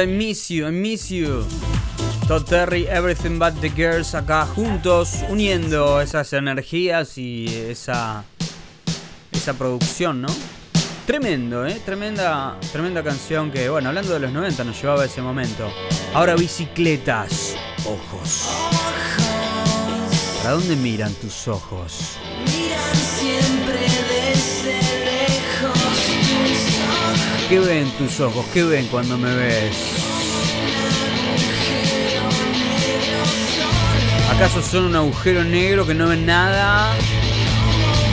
I 0.00 0.06
miss 0.06 0.50
you, 0.50 0.66
I 0.66 0.70
miss 0.70 1.10
you. 1.10 1.44
Todd 2.26 2.46
Terry, 2.46 2.86
Everything 2.86 3.38
But 3.38 3.60
the 3.60 3.68
Girls 3.68 4.14
acá 4.14 4.46
juntos, 4.46 5.16
uniendo 5.28 6.00
esas 6.00 6.32
energías 6.32 7.18
y 7.18 7.46
esa, 7.68 8.24
esa 9.30 9.52
producción, 9.54 10.22
¿no? 10.22 10.28
Tremendo, 11.06 11.66
¿eh? 11.66 11.82
Tremenda, 11.84 12.56
tremenda 12.72 13.02
canción 13.02 13.50
que, 13.50 13.68
bueno, 13.68 13.90
hablando 13.90 14.14
de 14.14 14.20
los 14.20 14.32
90 14.32 14.64
nos 14.64 14.80
llevaba 14.80 15.02
a 15.02 15.06
ese 15.06 15.20
momento. 15.20 15.70
Ahora 16.14 16.34
bicicletas, 16.34 17.56
ojos. 17.84 18.48
¿Para 20.38 20.54
dónde 20.54 20.76
miran 20.76 21.12
tus 21.14 21.46
ojos? 21.46 22.16
miran 22.46 22.96
siempre 22.96 23.99
¿Qué 27.50 27.58
ven 27.58 27.90
tus 27.98 28.20
ojos? 28.20 28.46
¿Qué 28.54 28.62
ven 28.62 28.86
cuando 28.86 29.18
me 29.18 29.34
ves? 29.34 29.74
¿Acaso 34.32 34.62
son 34.62 34.84
un 34.84 34.94
agujero 34.94 35.42
negro 35.42 35.84
que 35.84 35.92
no 35.92 36.06
ven 36.06 36.26
nada? 36.26 36.92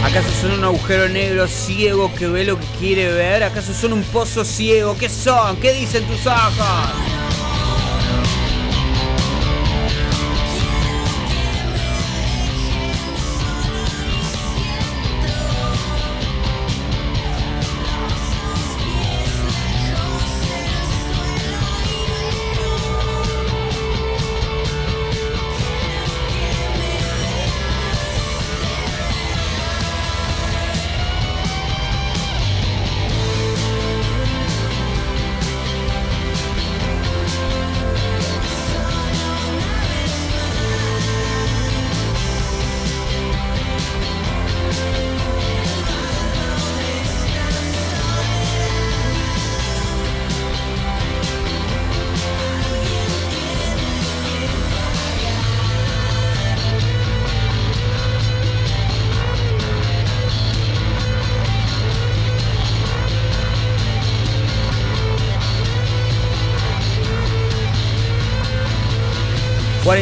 ¿Acaso 0.04 0.30
son 0.42 0.54
un 0.54 0.64
agujero 0.64 1.08
negro 1.08 1.48
ciego 1.48 2.12
que 2.16 2.26
ve 2.28 2.46
lo 2.46 2.60
que 2.60 2.66
quiere 2.80 3.14
ver? 3.14 3.44
¿Acaso 3.44 3.76
son 3.76 3.94
un 3.94 4.02
pozo 4.06 4.44
ciego? 4.44 4.98
¿Qué 4.98 5.08
son? 5.08 5.56
¿Qué 5.58 5.72
dicen 5.72 6.04
tus 6.06 6.26
ojos? 6.26 7.07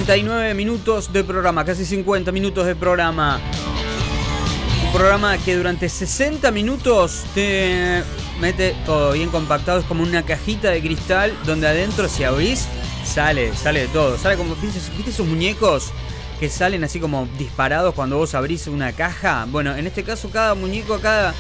...49 0.06 0.54
minutos 0.54 1.12
de 1.12 1.24
programa, 1.24 1.66
casi 1.66 1.84
50 1.84 2.32
minutos 2.32 2.68
de 2.68 2.76
programa. 2.76 3.42
Un 4.86 4.94
programa 4.94 5.36
que 5.40 5.56
durante 5.56 5.90
60 5.90 6.52
minutos 6.52 7.24
te 7.34 8.04
mete 8.40 8.76
todo 8.86 9.14
bien 9.14 9.30
compactado. 9.30 9.80
Es 9.80 9.86
como 9.86 10.04
una 10.04 10.24
cajita 10.24 10.70
de 10.70 10.82
cristal 10.82 11.34
donde 11.48 11.68
adentro 11.68 12.08
si 12.08 12.24
abrís 12.24 12.68
sale, 13.04 13.56
sale 13.56 13.82
de 13.82 13.88
todo. 13.88 14.16
Sale 14.20 14.38
como, 14.38 14.56
¿viste, 14.58 14.80
viste 14.96 15.10
esos 15.10 15.26
muñecos 15.26 15.92
que 16.40 16.50
salen 16.52 16.84
así 16.84 17.00
como 17.00 17.28
disparados 17.40 17.96
cuando 17.96 18.18
vos 18.18 18.36
abrís 18.36 18.68
una 18.68 18.92
caja? 18.92 19.48
Bueno, 19.50 19.76
en 19.76 19.88
este 19.88 20.04
caso 20.04 20.30
cada 20.30 20.54
muñeco, 20.54 21.00
cada... 21.00 21.34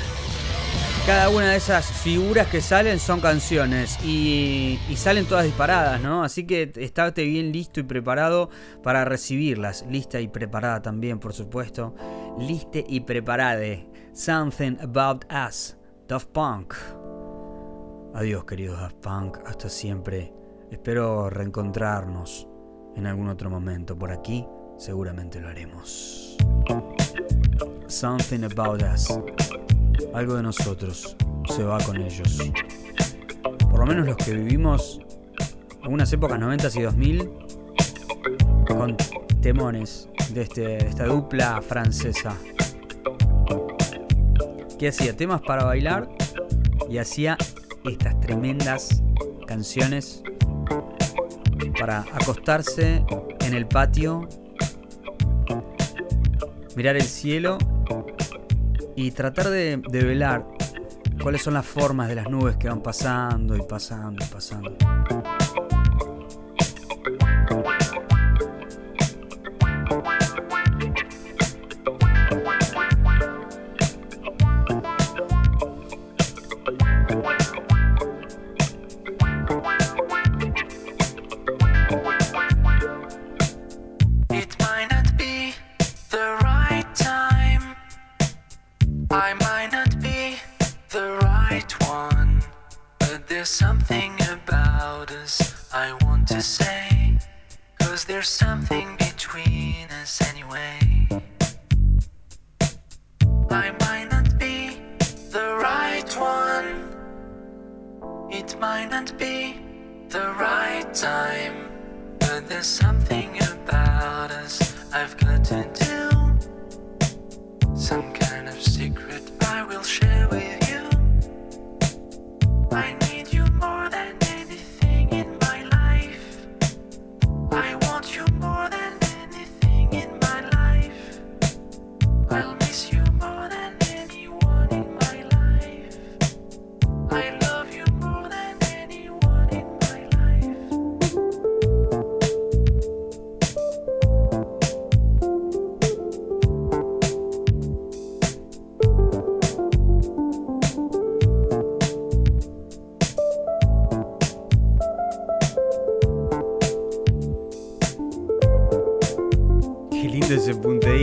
Cada 1.05 1.29
una 1.29 1.51
de 1.51 1.57
esas 1.57 1.85
figuras 1.85 2.47
que 2.47 2.61
salen 2.61 2.97
son 2.97 3.21
canciones 3.21 4.03
y, 4.03 4.79
salen 4.95 5.27
todas 5.27 5.45
disparadas, 5.45 6.01
¿no? 6.01 6.23
Así 6.23 6.47
que 6.47 6.71
estate 6.77 7.25
bien 7.25 7.51
listo 7.51 7.79
y 7.79 7.83
preparado 7.83 8.49
para 8.81 9.05
recibirlas. 9.05 9.85
Lista 9.87 10.19
y 10.19 10.27
preparada 10.27 10.81
también, 10.81 11.19
por 11.19 11.33
supuesto. 11.33 11.93
Liste 12.39 12.83
y 12.87 13.01
preparade. 13.01 13.87
Something 14.13 14.77
About 14.81 15.25
Us, 15.31 15.77
Daft 16.07 16.29
Punk. 16.29 16.73
Adiós, 18.15 18.45
queridos 18.45 18.81
Daft 18.81 18.97
Punk. 18.97 19.37
Hasta 19.45 19.69
siempre. 19.69 20.33
Espero 20.71 21.29
reencontrarnos 21.29 22.47
en 22.95 23.05
algún 23.05 23.29
otro 23.29 23.51
momento. 23.51 23.95
Por 23.95 24.11
aquí 24.11 24.43
seguramente 24.79 25.39
lo 25.39 25.49
haremos. 25.49 26.35
Something 27.87 28.43
About 28.45 28.81
Us. 28.81 29.07
Algo 30.13 30.35
de 30.35 30.43
nosotros 30.43 31.15
se 31.55 31.63
va 31.63 31.79
con 31.79 32.01
ellos. 32.01 32.51
Por 33.69 33.79
lo 33.79 33.85
menos 33.85 34.05
los 34.05 34.17
que 34.17 34.33
vivimos 34.33 35.01
algunas 35.81 36.11
épocas 36.13 36.39
90 36.39 36.69
y 36.75 36.81
2000 36.81 37.31
con 38.67 38.97
temones 39.41 40.09
de, 40.33 40.41
este, 40.41 40.61
de 40.61 40.77
esta 40.77 41.05
dupla 41.05 41.61
francesa. 41.61 42.35
Que 44.79 44.89
hacía 44.89 45.15
temas 45.15 45.41
para 45.41 45.63
bailar 45.63 46.09
y 46.89 46.97
hacía 46.97 47.37
estas 47.83 48.19
tremendas 48.21 49.03
canciones 49.47 50.23
para 51.79 52.05
acostarse 52.13 53.03
en 53.41 53.53
el 53.53 53.67
patio, 53.67 54.27
mirar 56.75 56.95
el 56.95 57.03
cielo 57.03 57.57
y 58.95 59.11
tratar 59.11 59.49
de, 59.49 59.77
velar 59.77 60.45
cuáles 61.21 61.41
son 61.41 61.53
las 61.53 61.65
formas 61.65 62.07
de 62.07 62.15
las 62.15 62.29
nubes 62.29 62.57
que 62.57 62.69
van 62.69 62.81
pasando 62.81 63.55
y 63.55 63.61
pasando 63.61 64.23
y 64.23 64.27
pasando. 64.27 64.77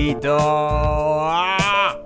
¡Ah! 0.05 1.97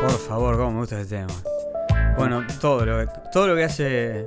Por 0.00 0.10
favor, 0.10 0.56
cómo 0.56 0.72
me 0.72 0.80
gusta 0.80 1.00
este 1.00 1.16
tema. 1.16 1.32
Bueno, 2.16 2.44
todo 2.60 2.84
lo 2.84 2.98
que, 2.98 3.12
todo 3.32 3.48
lo 3.48 3.54
que 3.54 3.64
hace 3.64 4.26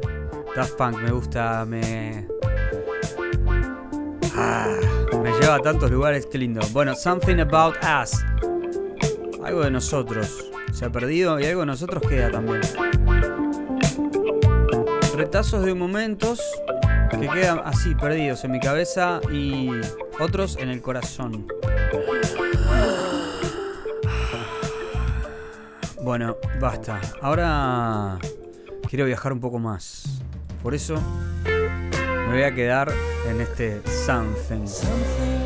Daft 0.55 0.75
Punk 0.75 0.97
me 1.01 1.11
gusta, 1.11 1.65
me. 1.65 2.27
Ah, 4.35 4.75
me 5.21 5.31
lleva 5.39 5.55
a 5.55 5.59
tantos 5.59 5.91
lugares, 5.91 6.25
qué 6.25 6.39
lindo. 6.39 6.61
Bueno, 6.71 6.95
Something 6.95 7.39
About 7.41 7.75
Us. 8.01 8.23
Algo 9.43 9.61
de 9.61 9.71
nosotros 9.71 10.51
se 10.73 10.85
ha 10.85 10.89
perdido 10.89 11.39
y 11.39 11.45
algo 11.45 11.59
de 11.61 11.67
nosotros 11.67 12.01
queda 12.09 12.31
también 12.31 12.61
retazos 15.35 15.65
de 15.65 15.73
momentos 15.73 16.39
que 17.11 17.27
quedan 17.27 17.59
así 17.65 17.93
perdidos 17.93 18.45
en 18.45 18.51
mi 18.51 18.61
cabeza 18.61 19.19
y 19.33 19.69
otros 20.17 20.55
en 20.55 20.69
el 20.69 20.81
corazón. 20.81 21.45
Bueno, 26.01 26.37
basta. 26.61 27.01
Ahora 27.21 28.17
quiero 28.87 29.03
viajar 29.03 29.33
un 29.33 29.41
poco 29.41 29.59
más. 29.59 30.21
Por 30.63 30.73
eso 30.73 30.95
me 31.43 32.31
voy 32.31 32.43
a 32.43 32.55
quedar 32.55 32.89
en 33.27 33.41
este 33.41 33.81
something. 34.05 34.65
Something 34.65 35.44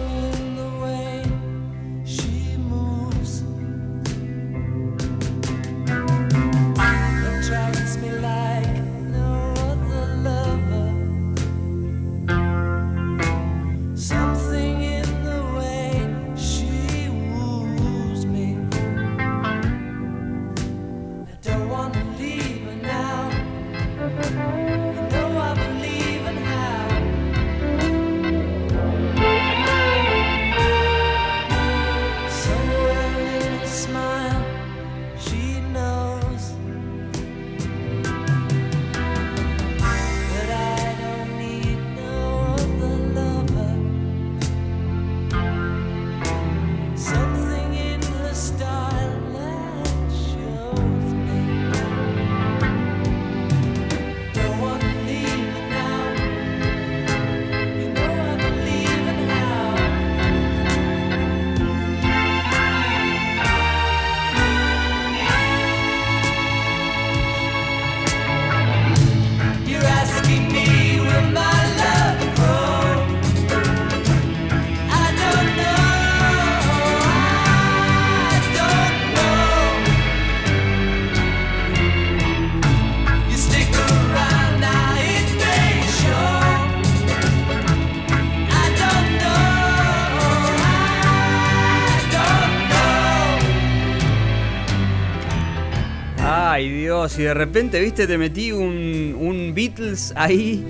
y 97.19 97.23
de 97.23 97.33
repente, 97.33 97.81
viste, 97.81 98.07
te 98.07 98.17
metí 98.17 98.53
un, 98.53 99.13
un 99.19 99.53
Beatles 99.53 100.13
ahí 100.15 100.65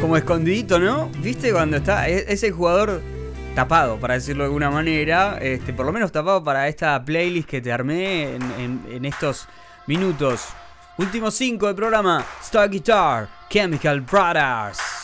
como 0.00 0.16
escondidito, 0.16 0.78
¿no? 0.78 1.08
¿Viste 1.18 1.50
cuando 1.50 1.78
está 1.78 2.08
e- 2.08 2.24
ese 2.28 2.52
jugador 2.52 3.02
tapado, 3.56 3.98
para 3.98 4.14
decirlo 4.14 4.44
de 4.44 4.46
alguna 4.46 4.70
manera, 4.70 5.38
este, 5.40 5.72
por 5.72 5.84
lo 5.84 5.92
menos 5.92 6.12
tapado 6.12 6.44
para 6.44 6.68
esta 6.68 7.04
playlist 7.04 7.48
que 7.48 7.60
te 7.60 7.72
armé 7.72 8.36
en, 8.36 9.04
estos 9.04 9.48
minutos. 9.88 10.50
Últimos 10.98 11.34
cinco 11.34 11.66
del 11.66 11.74
programa, 11.74 12.24
Star 12.40 12.70
Guitar, 12.70 13.28
Chemical 13.50 14.02
Brothers. 14.02 15.01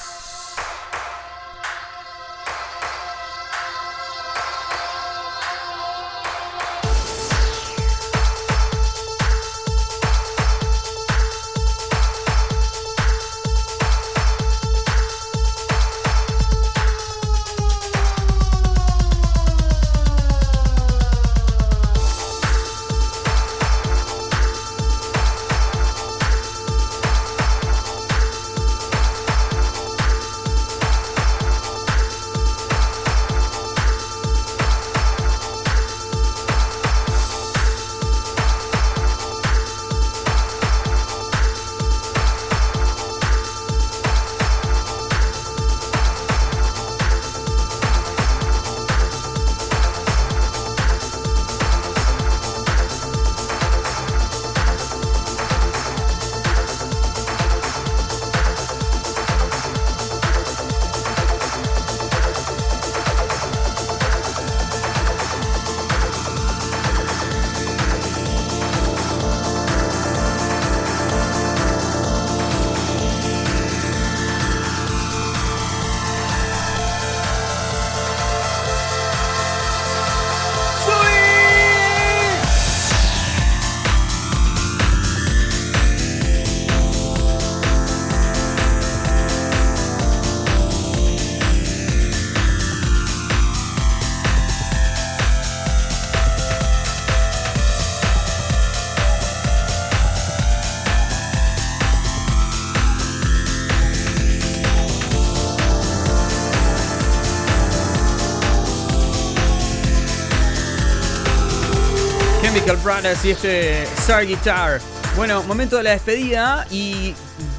Brothers 113.01 113.25
y 113.25 113.31
este 113.31 113.83
Star 113.85 114.27
Guitar. 114.27 114.81
Bueno, 115.15 115.43
momento 115.45 115.77
de 115.77 115.85
la 115.85 115.91
despedida 115.91 116.67
y 116.69 117.15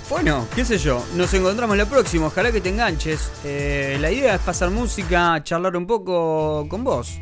bueno, 0.10 0.46
qué 0.54 0.66
sé 0.66 0.78
yo, 0.78 1.06
nos 1.16 1.34
encontramos 1.34 1.78
la 1.78 1.86
próxima, 1.86 2.26
ojalá 2.28 2.52
que 2.52 2.60
te 2.60 2.70
enganches. 2.70 3.32
Eh, 3.46 3.98
la 4.02 4.12
idea 4.12 4.36
es 4.36 4.42
pasar 4.42 4.70
música, 4.70 5.42
charlar 5.44 5.78
un 5.78 5.88
poco 5.88 6.68
con 6.68 6.84
vos, 6.84 7.20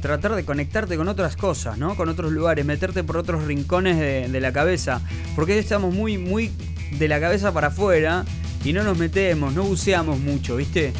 tratar 0.00 0.34
de 0.34 0.46
conectarte 0.46 0.96
con 0.96 1.08
otras 1.08 1.36
cosas, 1.36 1.76
¿no? 1.76 1.94
Con 1.94 2.08
otros 2.08 2.32
lugares, 2.32 2.64
meterte 2.64 3.04
por 3.04 3.18
otros 3.18 3.44
rincones 3.44 3.98
de, 3.98 4.28
de 4.28 4.40
la 4.40 4.52
cabeza, 4.52 5.02
porque 5.36 5.58
estamos 5.58 5.92
muy, 5.92 6.16
muy 6.16 6.52
de 6.92 7.08
la 7.08 7.20
cabeza 7.20 7.52
para 7.52 7.66
afuera 7.66 8.24
y 8.64 8.72
no 8.72 8.82
nos 8.82 8.96
metemos, 8.96 9.52
no 9.52 9.64
buceamos 9.64 10.18
mucho, 10.18 10.56
¿viste? 10.56 10.94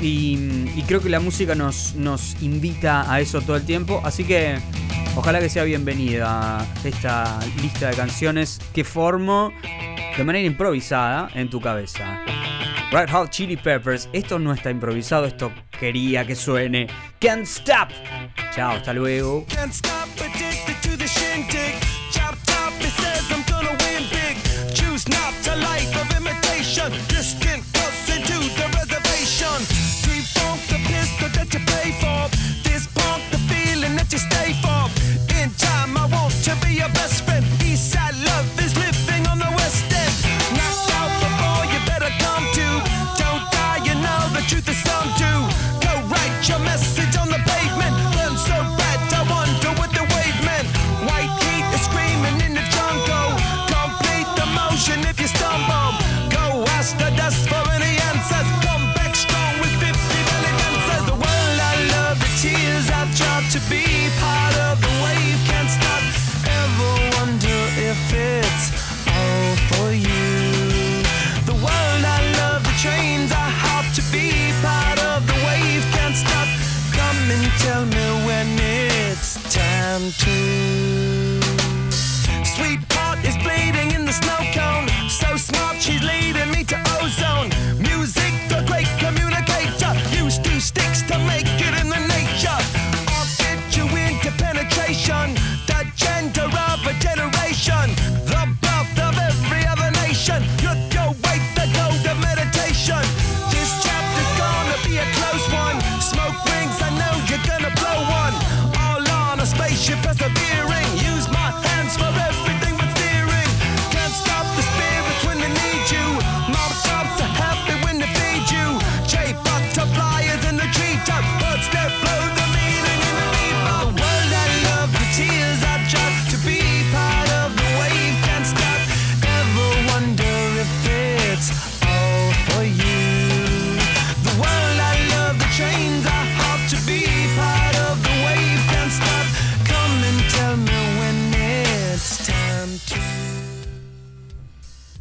Y, 0.00 0.68
y 0.76 0.84
creo 0.86 1.00
que 1.00 1.08
la 1.08 1.20
música 1.20 1.56
nos, 1.56 1.94
nos 1.96 2.40
invita 2.42 3.12
a 3.12 3.20
eso 3.20 3.40
todo 3.40 3.56
el 3.56 3.64
tiempo, 3.64 4.00
así 4.04 4.22
que 4.24 4.58
ojalá 5.16 5.40
que 5.40 5.48
sea 5.48 5.64
bienvenida 5.64 6.64
esta 6.84 7.40
lista 7.60 7.90
de 7.90 7.96
canciones 7.96 8.60
que 8.72 8.84
formo 8.84 9.52
de 10.16 10.24
manera 10.24 10.46
improvisada 10.46 11.28
en 11.34 11.50
tu 11.50 11.60
cabeza. 11.60 12.20
Red 12.92 13.10
Hot 13.10 13.30
Chili 13.30 13.56
Peppers, 13.56 14.08
esto 14.12 14.38
no 14.38 14.52
está 14.52 14.70
improvisado, 14.70 15.26
esto 15.26 15.50
quería 15.78 16.24
que 16.24 16.36
suene. 16.36 16.86
Can't 17.18 17.44
Stop. 17.44 17.88
Chao, 18.54 18.76
hasta 18.76 18.92
luego. 18.92 19.44
Can't 19.48 19.72
stop 19.72 20.06
to 20.16 20.96
the 20.96 21.06
shindig. 21.06 21.74
Chop 22.12 22.34
it 22.80 22.90
says 23.00 23.30
I'm 23.30 23.44
not. 25.08 25.26
Distant 27.08 27.65